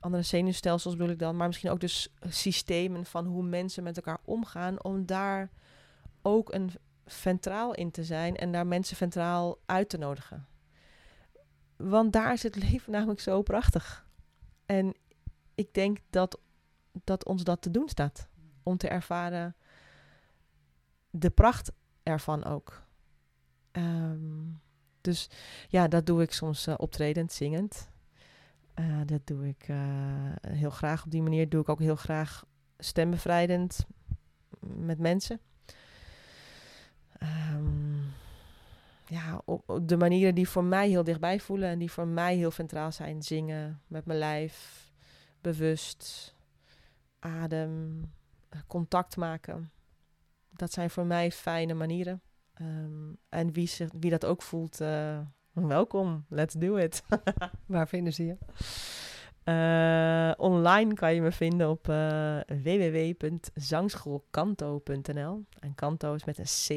[0.00, 4.18] andere zenuwstelsels bedoel ik dan, maar misschien ook dus systemen van hoe mensen met elkaar
[4.24, 5.50] omgaan, om daar
[6.22, 6.70] ook een
[7.06, 10.46] ventraal in te zijn en daar mensen ventraal uit te nodigen.
[11.76, 14.06] Want daar is het leven namelijk zo prachtig.
[14.66, 14.94] En
[15.54, 16.38] ik denk dat,
[17.04, 18.28] dat ons dat te doen staat.
[18.62, 19.56] Om te ervaren
[21.10, 21.72] de pracht
[22.02, 22.82] ervan ook.
[23.72, 24.60] Um,
[25.00, 25.28] dus
[25.68, 27.90] ja, dat doe ik soms uh, optredend, zingend.
[28.80, 29.76] Uh, dat doe ik uh,
[30.48, 31.48] heel graag op die manier.
[31.48, 32.44] Doe ik ook heel graag
[32.78, 33.86] stembevrijdend
[34.60, 35.40] met mensen.
[37.52, 38.14] Um,
[39.06, 42.50] ja, op, de manieren die voor mij heel dichtbij voelen en die voor mij heel
[42.50, 43.22] centraal zijn.
[43.22, 44.86] Zingen met mijn lijf,
[45.40, 46.34] bewust,
[47.18, 48.00] adem,
[48.48, 49.70] eh, contact maken.
[50.50, 52.20] Dat zijn voor mij fijne manieren.
[52.60, 54.80] Um, en wie, zich, wie dat ook voelt,
[55.64, 57.02] Welkom, let's do it.
[57.66, 58.36] Waar vinden ze je?
[59.44, 65.44] Uh, online kan je me vinden op uh, www.zangschoolkanto.nl.
[65.60, 66.68] En kanto is met een C,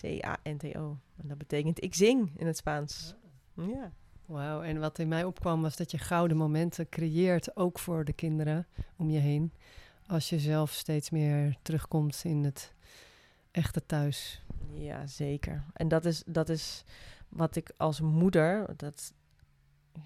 [0.00, 0.98] C-A-N-T-O.
[1.16, 3.14] En dat betekent ik zing in het Spaans.
[3.54, 3.92] Ja.
[4.26, 8.12] Wauw, en wat in mij opkwam was dat je gouden momenten creëert, ook voor de
[8.12, 8.66] kinderen
[8.96, 9.52] om je heen.
[10.06, 12.74] Als je zelf steeds meer terugkomt in het
[13.50, 14.42] echte thuis.
[14.72, 15.64] Ja, zeker.
[15.72, 16.84] En dat is, dat is
[17.28, 19.14] wat ik als moeder, dat,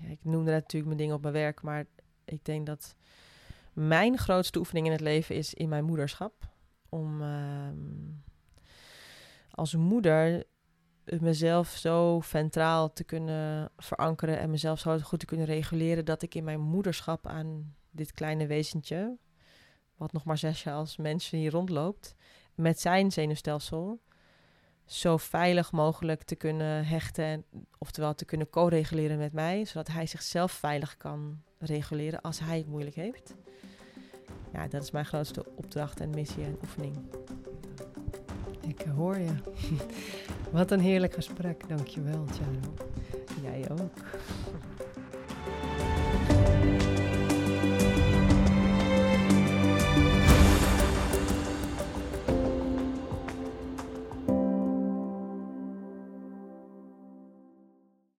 [0.01, 1.85] ik noemde natuurlijk mijn dingen op mijn werk, maar
[2.25, 2.97] ik denk dat
[3.73, 6.51] mijn grootste oefening in het leven is in mijn moederschap.
[6.89, 7.69] Om, uh,
[9.51, 10.45] als moeder
[11.05, 16.35] mezelf zo ventraal te kunnen verankeren en mezelf zo goed te kunnen reguleren dat ik
[16.35, 19.19] in mijn moederschap aan dit kleine wezentje,
[19.97, 22.15] wat nog maar zes jaar als mens hier rondloopt,
[22.55, 24.01] met zijn zenuwstelsel
[24.93, 27.45] zo veilig mogelijk te kunnen hechten,
[27.79, 32.67] oftewel te kunnen co-reguleren met mij, zodat hij zichzelf veilig kan reguleren als hij het
[32.67, 33.35] moeilijk heeft.
[34.53, 36.97] Ja, dat is mijn grootste opdracht en missie en oefening.
[38.61, 39.35] Ik hoor je.
[40.53, 41.69] Wat een heerlijk gesprek.
[41.69, 42.75] Dankjewel, Charo.
[43.43, 43.97] Jij ook.